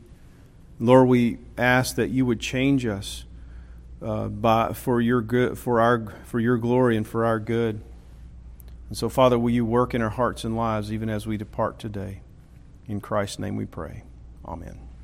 Lord, 0.79 1.07
we 1.07 1.37
ask 1.55 1.95
that 1.95 2.09
you 2.09 2.25
would 2.25 2.39
change 2.39 2.83
us 2.83 3.25
uh, 4.01 4.27
by, 4.27 4.73
for 4.73 4.99
your 5.01 5.21
good, 5.21 5.55
for 5.59 5.79
our, 5.79 6.15
for 6.23 6.39
your 6.39 6.57
glory 6.57 6.97
and 6.97 7.07
for 7.07 7.25
our 7.25 7.39
good. 7.39 7.79
And 8.89 8.97
so, 8.97 9.07
Father, 9.07 9.37
will 9.37 9.51
you 9.51 9.65
work 9.65 9.93
in 9.93 10.01
our 10.01 10.09
hearts 10.09 10.43
and 10.43 10.57
lives 10.57 10.91
even 10.91 11.09
as 11.09 11.27
we 11.27 11.37
depart 11.37 11.77
today? 11.77 12.21
In 12.87 13.01
Christ's 13.01 13.37
name 13.37 13.55
we 13.55 13.65
pray. 13.65 14.01
Amen. 14.47 14.94